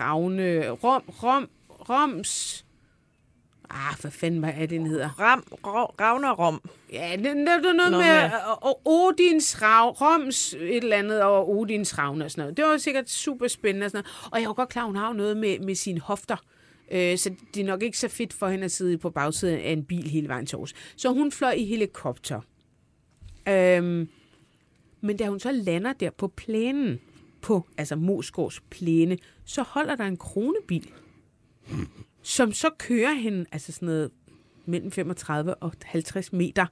[0.00, 2.64] Ravne, Rom, Rom, Roms,
[3.70, 5.20] ah, hvad fanden var det, den hedder?
[5.20, 6.60] Ram, Ra- Ravnerom.
[6.92, 11.22] Ja, det, det, det er noget, noget med, med- Odins Rav, Roms et eller andet,
[11.22, 12.56] og Odins Ravne og sådan noget.
[12.56, 14.30] Det var sikkert super spændende og sådan noget.
[14.32, 16.36] Og jeg var godt klar, hun har jo noget med, med sine hofter.
[16.90, 19.70] Øh, så det er nok ikke så fedt for hende at sidde på bagsiden af
[19.72, 20.74] en bil hele vejen til Aarhus.
[20.96, 22.40] Så hun fløj i helikopter.
[23.48, 24.08] Øhm,
[25.00, 27.00] men da hun så lander der på plænen,
[27.40, 30.90] på altså Moskovs plæne, så holder der en kronebil,
[32.22, 34.10] som så kører hende, altså sådan noget
[34.66, 36.66] mellem 35 og 50 meter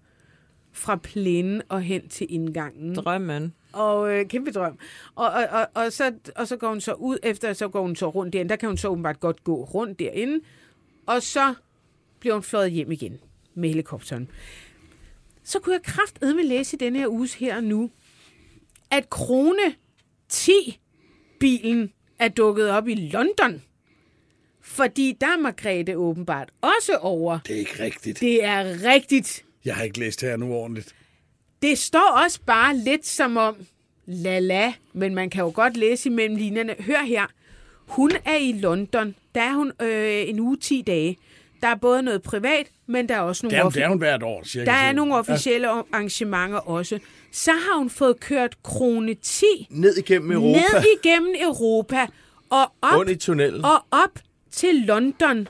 [0.72, 2.94] fra plænen og hen til indgangen.
[2.94, 3.54] Drømmen.
[3.72, 4.78] Og øh, kæmpe drøm.
[5.14, 7.96] Og, og, og, og, så, og så går hun så ud efter, så går hun
[7.96, 8.48] så rundt derinde.
[8.48, 10.40] Der kan hun så åbenbart godt gå rundt derinde.
[11.06, 11.54] Og så
[12.20, 13.18] bliver hun fløjet hjem igen
[13.54, 14.30] med helikopteren.
[15.44, 17.90] Så kunne jeg kraftedme læse i denne her uges her og nu,
[18.90, 19.74] at Krone
[20.32, 23.62] 10-bilen er dukket op i London.
[24.60, 27.38] Fordi der er Margrethe åbenbart også over.
[27.46, 28.20] Det er ikke rigtigt.
[28.20, 29.44] Det er rigtigt.
[29.64, 30.94] Jeg har ikke læst her nu ordentligt.
[31.62, 33.56] Det står også bare lidt som om,
[34.06, 36.74] la la, men man kan jo godt læse imellem linjerne.
[36.80, 37.26] Hør her,
[37.86, 41.16] hun er i London, der er hun øh, en uge, 10 dage.
[41.64, 43.88] Der er både noget privat, men der er også Det nogle er, offi- det er
[43.88, 44.64] hun hvert år, cirka.
[44.64, 46.98] der er nogle officielle arrangementer også.
[47.32, 50.58] Så har hun fået kørt krone 10 Ned igennem Europa.
[50.60, 52.06] ned igennem Europa
[52.50, 53.64] og op, Rundt i tunnelen.
[53.64, 54.18] og op
[54.50, 55.48] til London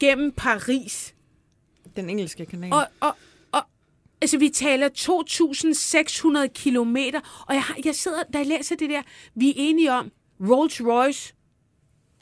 [0.00, 1.14] gennem Paris.
[1.96, 2.72] Den engelske kanal.
[2.72, 3.16] Og, og,
[3.52, 3.62] og
[4.20, 4.88] altså, vi taler
[6.46, 9.02] 2.600 kilometer, og jeg, har, jeg sidder, da jeg læser det der,
[9.34, 11.34] vi er enige om, Rolls Royce,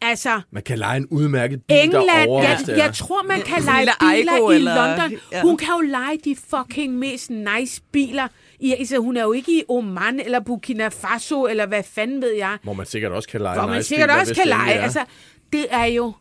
[0.05, 3.81] altså, Man kan lege en udmærket bil England, derovre, jeg, jeg tror, man kan lege
[4.01, 5.19] biler Aygo i eller- London.
[5.33, 5.43] ja.
[5.43, 8.29] Hun kan jo lege de fucking mest nice biler.
[8.61, 12.33] I, altså, hun er jo ikke i Oman eller Burkina Faso, eller hvad fanden ved
[12.33, 12.59] jeg.
[12.63, 14.73] Hvor man sikkert også kan lege Hvor man nice sikkert biler, også kan lege.
[14.73, 15.05] Altså,
[15.53, 16.13] det er jo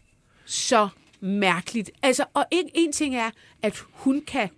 [0.45, 0.87] så
[1.21, 1.91] mærkeligt.
[2.03, 3.29] Altså, og en, en ting er,
[3.63, 4.49] at hun kan...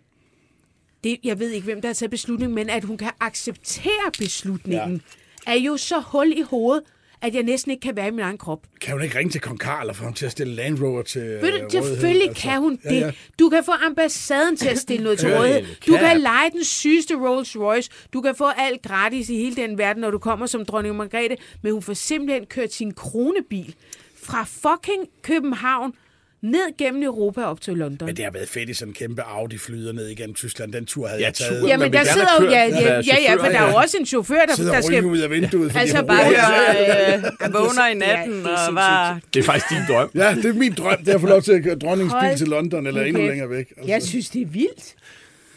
[1.03, 5.01] Det, jeg ved ikke, hvem der har taget beslutningen, men at hun kan acceptere beslutningen,
[5.47, 5.51] ja.
[5.51, 6.83] er jo så hul i hovedet,
[7.25, 8.59] at jeg næsten ikke kan være i min egen krop.
[8.81, 11.01] Kan hun ikke ringe til Kong Karl og få ham til at stille Land Rover
[11.01, 11.69] til Ved øh, du, rådighed?
[11.69, 12.91] selvfølgelig kan hun det.
[12.91, 13.11] Ja, ja.
[13.39, 15.65] Du kan få ambassaden til at stille noget til rådighed.
[15.87, 17.89] Du kan lege den sygeste Rolls Royce.
[18.13, 21.37] Du kan få alt gratis i hele den verden, når du kommer som dronning Margrethe.
[21.61, 23.75] Men hun får simpelthen kørt sin kronebil
[24.23, 25.93] fra fucking København
[26.51, 28.05] ned gennem Europa op til London.
[28.05, 30.73] Men det har været fedt i sådan en kæmpe Audi-flyder ned igennem Tyskland.
[30.73, 31.59] Den tur havde Ja, jeg taget.
[31.59, 32.49] turen, Jamen, man vil der sidder jo...
[32.49, 33.81] Ja, ja, ja, ja, for der er jo ja.
[33.81, 35.05] også en chauffør, der, der skal...
[35.05, 35.75] ud af vinduet.
[35.75, 39.19] Altså, bare høre, øh, vågner i natten det er og var...
[39.33, 40.09] Det er faktisk din drøm.
[40.15, 42.37] Ja, det er min drøm, det er at få lov til at køre dronningens bil
[42.37, 43.69] til London, eller nu endnu længere væk.
[43.77, 43.91] Altså.
[43.91, 44.95] Jeg synes, det er vildt.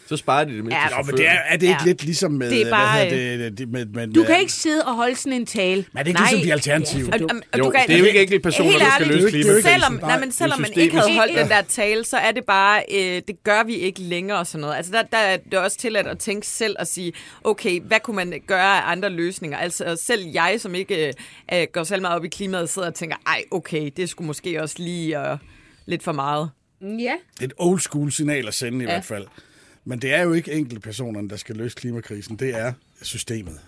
[0.08, 1.86] Så sparer de det mindste Ja, Nå, men det er, er det ikke Ja.
[1.86, 2.50] lidt ligesom med...
[2.50, 4.94] Det er bare- Hvad hedder det, det, med, med, Du med, kan ikke sidde og
[4.94, 5.84] holde sådan en tale.
[5.92, 7.08] Men er det ikke ligesom de alternative?
[7.12, 7.28] Ja, du-
[7.58, 9.92] Jo, du kan, det er jo ikke enkelte personer, der skal løse det er Selvom,
[10.02, 11.42] nej, men selvom man ikke havde holdt Ja.
[11.42, 14.60] den der tale, så er det bare, øh, det gør vi ikke længere og sådan
[14.60, 14.76] noget.
[14.76, 17.12] Altså der, der er det også tilladt at tænke selv og sige,
[17.44, 19.58] okay, hvad kunne man gøre af andre løsninger?
[19.58, 21.12] Altså selv jeg, som ikke
[21.54, 24.62] øh, går selv meget op i klimaet, sidder og tænker, ej, okay, det skulle måske
[24.62, 25.38] også lige øh,
[25.86, 26.50] lidt for meget.
[26.82, 26.86] Ja.
[27.34, 28.92] Det er et old school signal at sende i Ja.
[28.92, 29.26] hvert fald.
[29.88, 32.36] Men det er jo ikke enkelte personerne, der skal løse klimakrisen.
[32.36, 32.72] Det er
[33.02, 33.60] systemet.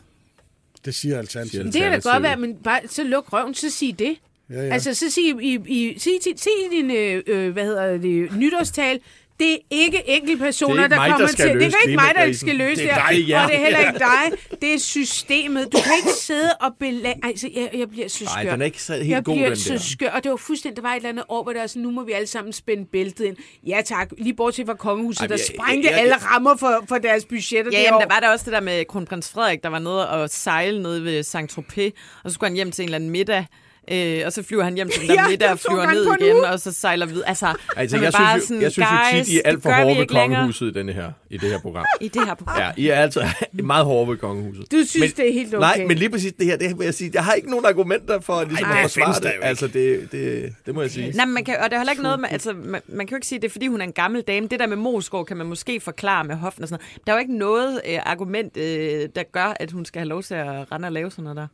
[0.84, 1.64] Det siger Alternativet.
[1.64, 4.16] Det kan da godt være, men bare, så luk røven, så sig det.
[4.50, 4.72] Ja, ja.
[4.72, 9.00] Altså, så sig i, i, sig, sig, sig din, øh, øh, hvad hedder det, nytårstal,
[9.40, 11.44] det er ikke enkeltpersoner, Det er ikke der mig, der kommer til.
[11.60, 13.42] Det er ikke mig, der skal løse Det er dig, ja.
[13.44, 14.58] og det er heller ikke dig.
[14.62, 15.72] Det er systemet.
[15.72, 17.20] Du kan ikke sidde og belægge...
[17.24, 18.42] Altså, jeg, jeg bliver så skør.
[18.42, 19.78] Nej, den er ikke så helt jeg god, bliver den så der.
[19.78, 21.82] skør, og det var fuldstændig, der var et eller andet år, hvor der var sådan,
[21.82, 23.36] nu må vi alle sammen spænde bæltet ind.
[23.66, 26.84] Ja tak, lige bortset fra kongehuset, Ej, der jeg- sprængte jeg- jeg- alle rammer for,
[26.88, 28.00] for deres budgetter Ja, det jamen, år.
[28.00, 31.04] der var der også det der med kronprins Frederik, der var nede og sejle nede
[31.04, 31.90] ved Saint-Tropez,
[32.24, 33.46] og så skulle han hjem til en eller anden middag,
[33.92, 36.06] øh, og så flyver han hjem til den der Ja, middag og to flyver ned
[36.20, 37.28] igen, og så sejler videre.
[37.28, 39.74] Altså, Altså, jeg, bare synes, sådan, jeg synes jo tit, I er alt for vi
[39.82, 41.84] hårde ved kongehuset i, denne her, i det her program.
[42.00, 42.58] I det her program.
[42.58, 44.72] Ja, I er altså meget hårde ved kongehuset.
[44.72, 45.60] Du synes, det er helt okay.
[45.60, 48.20] Nej, men lige præcis det her, det vil jeg sige, jeg har ikke nogen argumenter
[48.20, 49.22] for ligesom Ej, at det forsvare det.
[49.22, 49.30] der.
[49.46, 51.10] Altså, det, det, det må jeg sige.
[51.10, 53.14] Nej, men man kan, og det er heller ikke noget med, altså, man, man kan
[53.14, 54.48] jo ikke sige, at det er, fordi hun er en gammel dame.
[54.48, 57.06] Det der med Moskov kan man måske forklare med hoften og sådan noget.
[57.06, 60.22] Der er jo ikke noget øh, argument, øh, der gør, at hun skal have lov
[60.22, 61.46] til at rende og lave sådan noget der.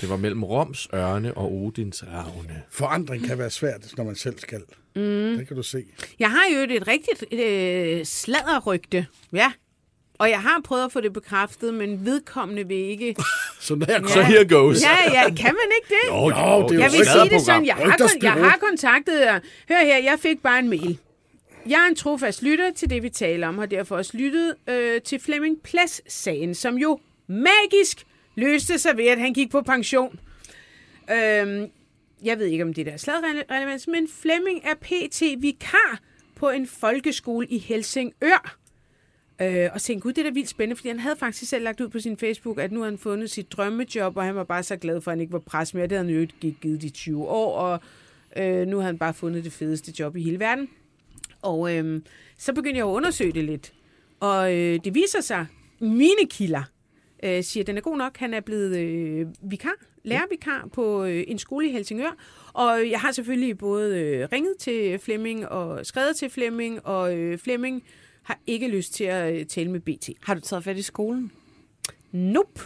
[0.00, 2.62] Det var mellem Roms ørne og Odins ravne.
[2.70, 4.60] Forandring kan være svært, når man selv skal.
[4.96, 5.02] Mm.
[5.38, 5.84] Det kan du se.
[6.18, 9.06] Jeg har jo et rigtigt øh, sladderrygte.
[9.32, 9.52] Ja.
[10.18, 13.14] Og jeg har prøvet at få det bekræftet, men vedkommende vil ikke...
[13.60, 14.82] Så der Så here goes.
[14.82, 16.08] Ja, ja, kan man ikke det?
[16.08, 18.58] Jo, Jo, det er jo Jeg vil sige det sådan, jeg har, kon- jeg har
[18.68, 19.40] kontaktet jer.
[19.68, 20.98] Hør her, jeg fik bare en mail.
[21.68, 25.00] Jeg er en trofast lytter til det, vi taler om, har derfor også lyttet øh,
[25.00, 30.20] til Flemming Plas-sagen, som jo magisk løste sig ved, at han gik på pension.
[31.10, 31.70] Øhm,
[32.24, 35.22] jeg ved ikke, om det der er sladrelevans, men Flemming er pt.
[35.38, 36.00] vikar
[36.34, 38.58] på en folkeskole i Helsingør.
[39.40, 41.80] Øh, og tænkte, gud, det er da vildt spændende, fordi han havde faktisk selv lagt
[41.80, 44.62] ud på sin Facebook, at nu har han fundet sit drømmejob, og han var bare
[44.62, 45.82] så glad for, at han ikke var pres mere.
[45.82, 47.80] Det havde han jo ikke givet de 20 år, og
[48.36, 50.68] øh, nu har han bare fundet det fedeste job i hele verden.
[51.42, 52.00] Og øh,
[52.38, 53.72] så begyndte jeg at undersøge det lidt.
[54.20, 55.46] Og øh, det viser sig,
[55.80, 56.62] mine kilder
[57.24, 58.16] øh, siger, at den er god nok.
[58.16, 62.16] Han er blevet øh, vikar, lærervikar på øh, en skole i Helsingør.
[62.52, 67.38] Og jeg har selvfølgelig både øh, ringet til Flemming og skrevet til Flemming, og øh,
[67.38, 67.82] Flemming
[68.22, 70.08] har ikke lyst til at øh, tale med BT.
[70.22, 71.32] Har du taget fat i skolen?
[72.12, 72.60] Nope.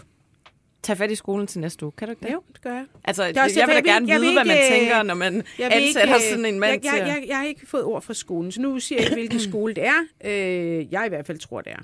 [0.82, 2.32] Tag fat i skolen til næste uge, kan du ikke det?
[2.32, 2.84] Jo, det gør jeg.
[3.04, 4.80] Altså, er også jeg vil da jeg gerne jeg vide, vil hvad man ikke, øh,
[4.80, 7.36] tænker, når man Jeg ansætter ikke, øh, sådan en mand jeg, til jeg, jeg, jeg
[7.36, 10.00] har ikke fået ord fra skolen, så nu siger jeg ikke, hvilken skole det er.
[10.24, 11.78] Øh, jeg i hvert fald tror, det er.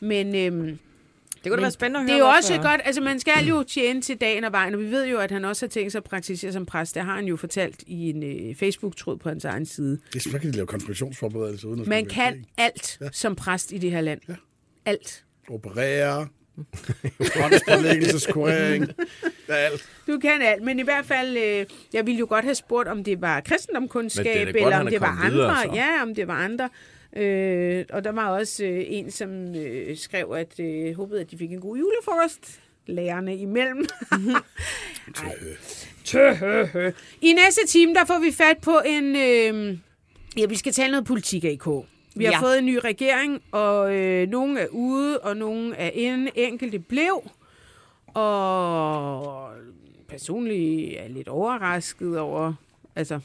[0.00, 0.78] Men, øhm,
[1.44, 2.14] Det kunne da være spændende at høre.
[2.14, 4.80] det er jo også godt, altså man skal jo tjene til dagen og vejen, og
[4.80, 6.94] vi ved jo, at han også har tænkt sig at praktisere som præst.
[6.94, 9.98] Det har han jo fortalt i en øh, Facebook-tråd på hans egen side.
[10.12, 12.44] Det er så kan de lave konspirationsforberedelser uden at Man kan krig.
[12.56, 14.20] alt som præst i det her land.
[14.28, 14.34] Ja.
[14.86, 15.24] Alt.
[15.48, 16.28] Operere,
[17.36, 18.88] Håndspålæggelseskurering.
[19.48, 19.88] Alt.
[20.06, 23.04] Du kan alt, men i hvert fald, øh, jeg ville jo godt have spurgt, om
[23.04, 23.40] det var
[24.44, 25.36] det er godt, eller om er det var kommet andre.
[25.36, 25.70] videre, så.
[25.74, 26.68] ja, om det var andre.
[27.16, 31.38] Øh, og der var også øh, en, som øh, skrev, at øh, håbede, at de
[31.38, 32.60] fik en god julefrokost.
[32.86, 33.86] Lærerne imellem.
[36.04, 36.90] Tøhøhø.
[37.20, 39.16] I næste time, der får vi fat på en...
[39.16, 39.78] Øh,
[40.36, 41.66] ja, vi skal tale noget politik, AK.
[42.16, 42.40] Vi har Ja.
[42.42, 46.30] fået en ny regering, og øh, nogle er ude, og nogle er inde.
[46.34, 47.30] Enkelte blev.
[48.14, 49.50] Og
[50.08, 52.54] personligt er jeg lidt overrasket over,
[52.96, 53.20] altså,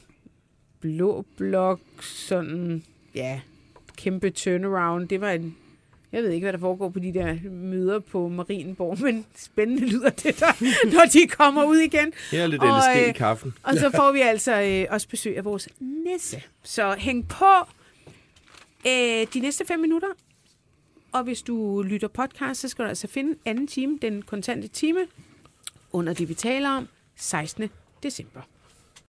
[0.80, 2.84] blå blok, sådan,
[3.14, 3.40] ja,
[3.98, 5.08] kæmpe turnaround.
[5.08, 5.56] Det var en,
[6.12, 10.10] jeg ved ikke, hvad der foregår på de der møder på Marienborg, men spændende lyder
[10.10, 10.52] det der,
[10.96, 12.12] når de kommer ud igen.
[12.30, 13.54] Her er lidt Og, LSD i øh, kaffen.
[13.62, 16.42] Og så får vi altså øh, også besøg af vores nisse.
[16.62, 17.54] Så hæng på
[18.86, 20.08] øh, de næste fem minutter.
[21.12, 24.98] Og hvis du lytter podcast, så skal du altså finde anden time, den kontante time,
[25.92, 27.70] under det vi taler om, 16.
[28.02, 28.40] december.